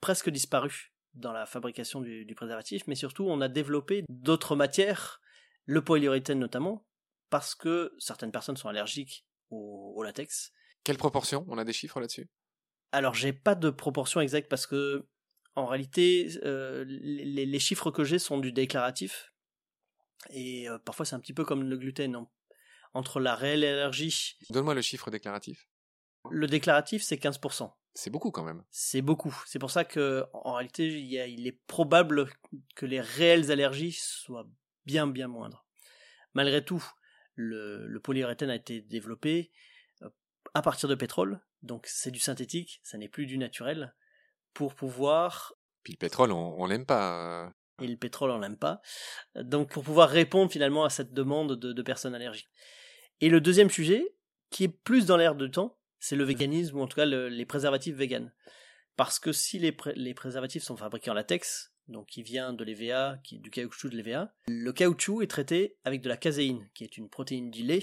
presque 0.00 0.30
disparu 0.30 0.89
dans 1.14 1.32
la 1.32 1.46
fabrication 1.46 2.00
du, 2.00 2.34
préservatif, 2.34 2.86
mais 2.86 2.94
surtout 2.94 3.24
on 3.28 3.40
a 3.40 3.48
développé 3.48 4.04
d'autres 4.08 4.56
matières, 4.56 5.20
le 5.64 5.82
polyuréthane 5.82 6.38
notamment, 6.38 6.86
parce 7.30 7.54
que 7.54 7.94
certaines 7.98 8.32
personnes 8.32 8.56
sont 8.56 8.68
allergiques 8.68 9.26
au, 9.50 10.02
latex. 10.02 10.52
Quelle 10.84 10.96
proportion? 10.96 11.44
On 11.48 11.58
a 11.58 11.64
des 11.64 11.72
chiffres 11.72 12.00
là-dessus? 12.00 12.28
Alors 12.92 13.14
j'ai 13.14 13.32
pas 13.32 13.54
de 13.54 13.70
proportion 13.70 14.20
exacte 14.20 14.48
parce 14.48 14.66
que 14.66 15.06
en 15.56 15.66
réalité 15.66 16.28
euh, 16.44 16.84
les, 16.86 17.58
chiffres 17.58 17.90
que 17.90 18.04
j'ai 18.04 18.18
sont 18.18 18.38
du 18.38 18.52
déclaratif 18.52 19.32
et 20.30 20.68
euh, 20.68 20.78
parfois 20.78 21.04
c'est 21.04 21.14
un 21.14 21.20
petit 21.20 21.34
peu 21.34 21.44
comme 21.44 21.64
le 21.64 21.76
gluten 21.76 22.26
entre 22.94 23.20
la 23.20 23.34
réelle 23.36 23.64
allergie. 23.64 24.36
Donne-moi 24.50 24.74
le 24.74 24.82
chiffre 24.82 25.10
déclaratif. 25.10 25.68
Le 26.30 26.46
déclaratif 26.46 27.02
c'est 27.02 27.16
15%. 27.16 27.72
C'est 27.94 28.10
beaucoup 28.10 28.30
quand 28.30 28.44
même. 28.44 28.62
C'est 28.70 29.02
beaucoup. 29.02 29.36
C'est 29.46 29.58
pour 29.58 29.70
ça 29.70 29.84
que, 29.84 30.24
en 30.32 30.54
réalité, 30.54 31.00
il, 31.00 31.46
est 31.46 31.60
probable 31.66 32.30
que 32.76 32.86
les 32.86 33.00
réelles 33.00 33.50
allergies 33.50 33.92
soient 33.92 34.46
bien 34.86 35.06
bien 35.06 35.28
moindres. 35.28 35.66
Malgré 36.34 36.64
tout, 36.64 36.84
le, 37.34 37.98
polyuréthane 37.98 38.50
a 38.50 38.54
été 38.54 38.80
développé 38.80 39.50
euh, 40.02 40.08
à 40.54 40.62
partir 40.62 40.88
de 40.88 40.94
pétrole, 40.94 41.40
donc 41.62 41.86
c'est 41.86 42.10
du 42.10 42.20
synthétique, 42.20 42.80
ça 42.84 42.96
n'est 42.96 43.08
plus 43.08 43.26
du 43.26 43.38
naturel, 43.38 43.94
pour 44.54 44.74
pouvoir. 44.74 45.54
Puis 45.82 45.92
le 45.94 45.98
pétrole, 45.98 46.30
on, 46.32 46.66
l'aime 46.66 46.86
pas. 46.86 47.46
Euh. 47.46 47.50
Et 47.80 47.88
le 47.88 47.96
pétrole, 47.96 48.30
on 48.30 48.38
l'aime 48.38 48.58
pas. 48.58 48.80
Donc 49.34 49.70
pour 49.70 49.82
pouvoir 49.82 50.10
répondre 50.10 50.50
finalement 50.50 50.84
à 50.84 50.90
cette 50.90 51.12
demande 51.12 51.58
de, 51.58 51.72
de 51.72 51.82
personnes 51.82 52.14
allergiques. 52.14 52.50
Et 53.20 53.28
le 53.28 53.40
deuxième 53.40 53.70
sujet, 53.70 54.14
qui 54.50 54.64
est 54.64 54.68
plus 54.68 55.06
dans 55.06 55.16
l'air 55.16 55.34
de 55.34 55.46
temps, 55.46 55.79
c'est 56.00 56.16
le 56.16 56.24
véganisme, 56.24 56.78
ou 56.78 56.82
en 56.82 56.86
tout 56.86 56.96
cas 56.96 57.04
les 57.04 57.46
préservatifs 57.46 57.94
véganes. 57.94 58.32
Parce 58.96 59.18
que 59.18 59.32
si 59.32 59.58
les, 59.58 59.72
préservatifs 60.14 60.62
sont 60.62 60.76
fabriqués 60.76 61.10
en 61.10 61.14
latex, 61.14 61.72
donc 61.88 62.06
qui 62.08 62.22
vient 62.22 62.52
de 62.52 62.64
l'EVA, 62.64 63.18
qui 63.24 63.36
est 63.36 63.38
du 63.38 63.50
caoutchouc 63.50 63.88
de 63.88 63.96
l'EVA, 63.96 64.34
le 64.48 64.72
caoutchouc 64.72 65.22
est 65.22 65.30
traité 65.30 65.78
avec 65.84 66.02
de 66.02 66.08
la 66.08 66.16
caséine, 66.16 66.68
qui 66.74 66.84
est 66.84 66.96
une 66.96 67.08
protéine 67.08 67.50
du 67.50 67.62
lait, 67.62 67.82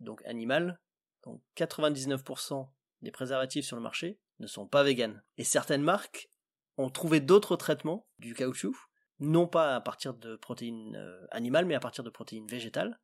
donc 0.00 0.24
animale. 0.24 0.80
Donc 1.24 1.42
99% 1.56 2.68
des 3.02 3.10
préservatifs 3.10 3.66
sur 3.66 3.76
le 3.76 3.82
marché 3.82 4.18
ne 4.38 4.46
sont 4.46 4.66
pas 4.66 4.82
véganes. 4.82 5.22
Et 5.36 5.44
certaines 5.44 5.82
marques 5.82 6.30
ont 6.78 6.90
trouvé 6.90 7.20
d'autres 7.20 7.56
traitements 7.56 8.08
du 8.18 8.34
caoutchouc, 8.34 8.76
non 9.18 9.46
pas 9.46 9.76
à 9.76 9.80
partir 9.80 10.14
de 10.14 10.36
protéines 10.36 10.96
euh, 10.96 11.26
animales, 11.30 11.64
mais 11.64 11.74
à 11.74 11.80
partir 11.80 12.04
de 12.04 12.10
protéines 12.10 12.46
végétales. 12.46 13.00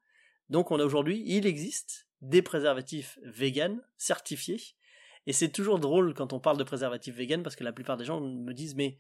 Donc 0.49 0.71
on 0.71 0.79
a 0.79 0.85
aujourd'hui, 0.85 1.23
il 1.27 1.47
existe 1.47 2.09
des 2.23 2.41
préservatifs 2.41 3.19
vegan 3.23 3.83
certifiés. 3.99 4.61
Et 5.27 5.33
c'est 5.33 5.51
toujours 5.51 5.79
drôle 5.79 6.15
quand 6.15 6.33
on 6.33 6.41
parle 6.41 6.57
de 6.57 6.65
préservatifs 6.65 7.15
vegan 7.15 7.43
parce 7.43 7.57
que 7.57 7.65
la 7.65 7.73
plupart 7.73 7.97
des 7.97 8.05
gens 8.05 8.21
me 8.21 8.53
disent 8.55 8.75
mais 8.75 8.99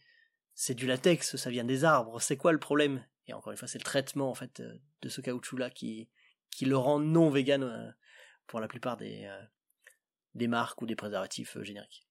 c'est 0.54 0.74
du 0.74 0.86
latex, 0.86 1.36
ça 1.36 1.50
vient 1.50 1.64
des 1.64 1.84
arbres, 1.84 2.20
c'est 2.20 2.36
quoi 2.36 2.52
le 2.52 2.60
problème? 2.60 3.04
Et 3.26 3.32
encore 3.32 3.52
une 3.52 3.56
fois, 3.56 3.68
c'est 3.68 3.78
le 3.78 3.84
traitement 3.84 4.28
en 4.28 4.34
fait 4.34 4.60
euh, 4.60 4.74
de 5.00 5.08
ce 5.08 5.20
caoutchouc-là 5.20 5.70
qui, 5.70 6.10
qui 6.50 6.66
le 6.66 6.76
rend 6.76 6.98
non 6.98 7.30
vegan 7.30 7.62
euh, 7.62 7.90
pour 8.46 8.60
la 8.60 8.68
plupart 8.68 8.96
des, 8.96 9.24
euh, 9.24 9.42
des 10.34 10.48
marques 10.48 10.82
ou 10.82 10.86
des 10.86 10.96
préservatifs 10.96 11.56
génériques. 11.62 12.06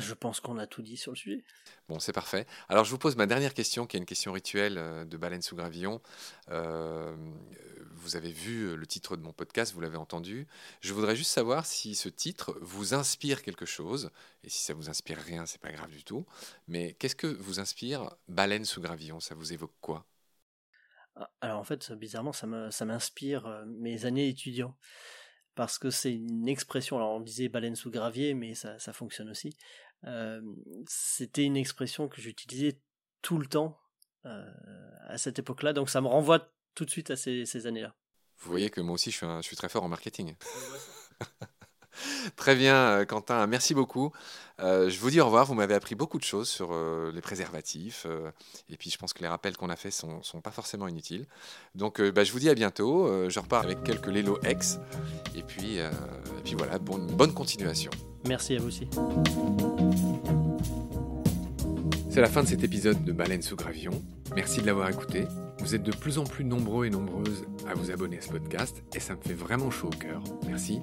Je 0.00 0.14
pense 0.14 0.40
qu'on 0.40 0.58
a 0.58 0.66
tout 0.66 0.82
dit 0.82 0.96
sur 0.96 1.12
le 1.12 1.16
sujet. 1.16 1.44
Bon, 1.88 1.98
c'est 1.98 2.12
parfait. 2.12 2.46
Alors, 2.68 2.84
je 2.84 2.90
vous 2.90 2.98
pose 2.98 3.16
ma 3.16 3.26
dernière 3.26 3.54
question, 3.54 3.86
qui 3.86 3.96
est 3.96 4.00
une 4.00 4.06
question 4.06 4.32
rituelle 4.32 4.76
euh, 4.78 5.04
de 5.04 5.16
Baleine 5.16 5.40
sous 5.40 5.56
Gravillon. 5.56 6.02
Euh, 6.50 7.16
vous 7.96 8.16
avez 8.16 8.30
vu 8.30 8.64
euh, 8.68 8.76
le 8.76 8.86
titre 8.86 9.16
de 9.16 9.22
mon 9.22 9.32
podcast, 9.32 9.72
vous 9.72 9.80
l'avez 9.80 9.96
entendu. 9.96 10.46
Je 10.80 10.92
voudrais 10.92 11.16
juste 11.16 11.30
savoir 11.30 11.66
si 11.66 11.94
ce 11.94 12.08
titre 12.08 12.56
vous 12.60 12.94
inspire 12.94 13.42
quelque 13.42 13.66
chose. 13.66 14.10
Et 14.44 14.48
si 14.48 14.62
ça 14.62 14.74
vous 14.74 14.88
inspire 14.88 15.18
rien, 15.18 15.46
c'est 15.46 15.60
pas 15.60 15.72
grave 15.72 15.90
du 15.90 16.04
tout. 16.04 16.26
Mais 16.68 16.94
qu'est-ce 16.94 17.16
que 17.16 17.26
vous 17.26 17.60
inspire 17.60 18.14
Baleine 18.28 18.64
sous 18.64 18.80
Gravillon? 18.80 19.20
Ça 19.20 19.34
vous 19.34 19.52
évoque 19.52 19.74
quoi? 19.80 20.06
Ah, 21.16 21.30
Alors, 21.40 21.58
en 21.58 21.64
fait, 21.64 21.92
bizarrement, 21.92 22.32
ça 22.32 22.46
m'inspire 22.84 23.64
mes 23.66 24.04
années 24.06 24.28
étudiants 24.28 24.76
parce 25.54 25.78
que 25.78 25.88
c'est 25.88 26.12
une 26.12 26.48
expression, 26.48 26.96
alors 26.96 27.14
on 27.14 27.20
disait 27.20 27.48
baleine 27.48 27.76
sous 27.76 27.90
gravier, 27.90 28.34
mais 28.34 28.54
ça, 28.54 28.78
ça 28.78 28.92
fonctionne 28.92 29.30
aussi, 29.30 29.56
c'était 30.86 31.44
une 31.44 31.56
expression 31.56 32.08
que 32.08 32.20
j'utilisais 32.20 32.78
tout 33.22 33.38
le 33.38 33.46
temps 33.46 33.80
à 34.24 35.16
cette 35.16 35.38
époque-là, 35.38 35.72
donc 35.72 35.88
ça 35.88 36.02
me 36.02 36.08
renvoie 36.08 36.52
tout 36.76 36.84
de 36.84 36.90
suite 36.90 37.10
à 37.10 37.16
ces, 37.16 37.66
années-là. 37.66 37.92
Vous 38.38 38.50
voyez 38.50 38.70
que 38.70 38.80
moi 38.80 38.94
aussi 38.94 39.10
je 39.10 39.16
suis, 39.16 39.26
je 39.26 39.42
suis 39.42 39.56
très 39.56 39.68
fort 39.68 39.82
en 39.82 39.88
marketing. 39.88 40.36
Très 42.36 42.54
bien, 42.54 42.74
euh, 42.74 43.04
Quentin, 43.06 43.46
merci 43.46 43.74
beaucoup. 43.74 44.12
Euh, 44.60 44.90
je 44.90 44.98
vous 44.98 45.10
dis 45.10 45.18
au 45.20 45.24
revoir. 45.24 45.46
Vous 45.46 45.54
m'avez 45.54 45.74
appris 45.74 45.94
beaucoup 45.94 46.18
de 46.18 46.24
choses 46.24 46.48
sur 46.48 46.68
euh, 46.72 47.10
les 47.12 47.22
préservatifs. 47.22 48.06
et 48.68 48.76
puis, 48.76 48.90
je 48.90 48.98
pense 48.98 49.14
que 49.14 49.22
les 49.22 49.28
rappels 49.28 49.56
qu'on 49.56 49.70
a 49.70 49.76
faits 49.76 49.92
sont, 49.92 50.22
sont 50.22 50.42
pas 50.42 50.50
forcément 50.50 50.88
inutiles. 50.88 51.26
Donc, 51.74 52.02
bah, 52.02 52.24
je 52.24 52.32
vous 52.32 52.38
dis 52.38 52.50
à 52.50 52.54
bientôt. 52.54 53.28
je 53.30 53.40
repars 53.40 53.64
avec 53.64 53.82
quelques 53.82 54.08
Lelo 54.08 54.38
X. 54.44 54.78
Et 55.34 55.42
puis, 55.42 55.76
et 55.76 56.42
puis 56.44 56.54
voilà, 56.54 56.78
bonne 56.78 57.32
continuation. 57.32 57.90
Merci 58.26 58.56
à 58.56 58.58
vous 58.58 58.68
aussi. 58.68 58.88
C'est 62.16 62.22
la 62.22 62.28
fin 62.28 62.42
de 62.42 62.48
cet 62.48 62.64
épisode 62.64 63.04
de 63.04 63.12
Baleine 63.12 63.42
sous 63.42 63.56
Gravion. 63.56 64.02
Merci 64.34 64.62
de 64.62 64.66
l'avoir 64.66 64.88
écouté. 64.88 65.26
Vous 65.58 65.74
êtes 65.74 65.82
de 65.82 65.94
plus 65.94 66.16
en 66.16 66.24
plus 66.24 66.44
nombreux 66.44 66.86
et 66.86 66.90
nombreuses 66.90 67.44
à 67.68 67.74
vous 67.74 67.90
abonner 67.90 68.16
à 68.16 68.22
ce 68.22 68.30
podcast 68.30 68.82
et 68.94 69.00
ça 69.00 69.16
me 69.16 69.20
fait 69.20 69.34
vraiment 69.34 69.70
chaud 69.70 69.88
au 69.88 69.90
cœur. 69.90 70.24
Merci. 70.48 70.80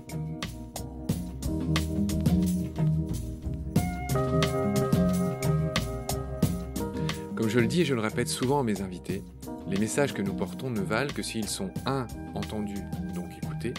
Comme 7.35 7.49
je 7.49 7.59
le 7.59 7.65
dis 7.65 7.81
et 7.81 7.85
je 7.85 7.95
le 7.95 8.01
répète 8.01 8.27
souvent 8.27 8.59
à 8.59 8.63
mes 8.63 8.83
invités, 8.83 9.23
les 9.67 9.79
messages 9.79 10.13
que 10.13 10.21
nous 10.21 10.35
portons 10.35 10.69
ne 10.69 10.81
valent 10.81 11.11
que 11.11 11.23
s'ils 11.23 11.49
sont 11.49 11.71
1. 11.87 12.05
entendus, 12.35 12.83
donc 13.15 13.29
écoutés, 13.41 13.73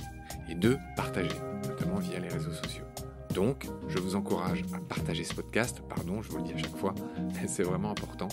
et 0.49 0.57
2. 0.57 0.77
partagés, 0.97 1.29
notamment 1.69 2.01
via 2.01 2.19
les 2.19 2.31
réseaux 2.31 2.51
sociaux. 2.51 2.83
Donc, 3.35 3.67
je 3.89 3.99
vous 3.99 4.15
encourage 4.15 4.63
à 4.73 4.79
partager 4.79 5.25
ce 5.25 5.35
podcast, 5.35 5.83
pardon, 5.89 6.23
je 6.23 6.31
vous 6.31 6.39
le 6.39 6.45
dis 6.45 6.53
à 6.53 6.59
chaque 6.59 6.77
fois, 6.77 6.95
mais 7.35 7.49
c'est 7.49 7.65
vraiment 7.65 7.91
important. 7.91 8.29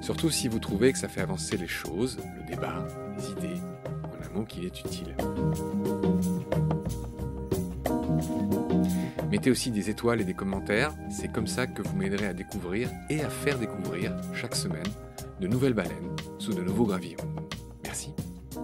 Surtout 0.00 0.30
si 0.30 0.46
vous 0.46 0.60
trouvez 0.60 0.92
que 0.92 0.98
ça 0.98 1.08
fait 1.08 1.20
avancer 1.20 1.56
les 1.56 1.66
choses, 1.66 2.18
le 2.36 2.46
débat, 2.46 2.86
les 3.18 3.30
idées, 3.32 3.60
en 4.04 4.24
un 4.24 4.38
mot 4.38 4.44
qu'il 4.44 4.64
est 4.64 4.80
utile. 4.80 5.16
Mettez 9.30 9.50
aussi 9.50 9.72
des 9.72 9.90
étoiles 9.90 10.20
et 10.20 10.24
des 10.24 10.34
commentaires, 10.34 10.92
c'est 11.10 11.32
comme 11.32 11.48
ça 11.48 11.66
que 11.66 11.82
vous 11.82 11.96
m'aiderez 11.96 12.26
à 12.26 12.32
découvrir 12.32 12.90
et 13.10 13.22
à 13.22 13.28
faire 13.28 13.58
découvrir 13.58 14.14
chaque 14.34 14.54
semaine 14.54 14.82
de 15.40 15.48
nouvelles 15.48 15.74
baleines 15.74 16.14
sous 16.38 16.52
de 16.52 16.62
nouveaux 16.62 16.86
gravillons. 16.86 17.16
Merci, 17.82 18.12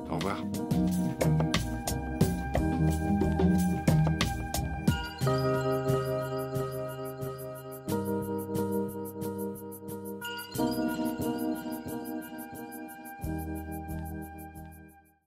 au 0.08 0.14
revoir. 0.14 0.44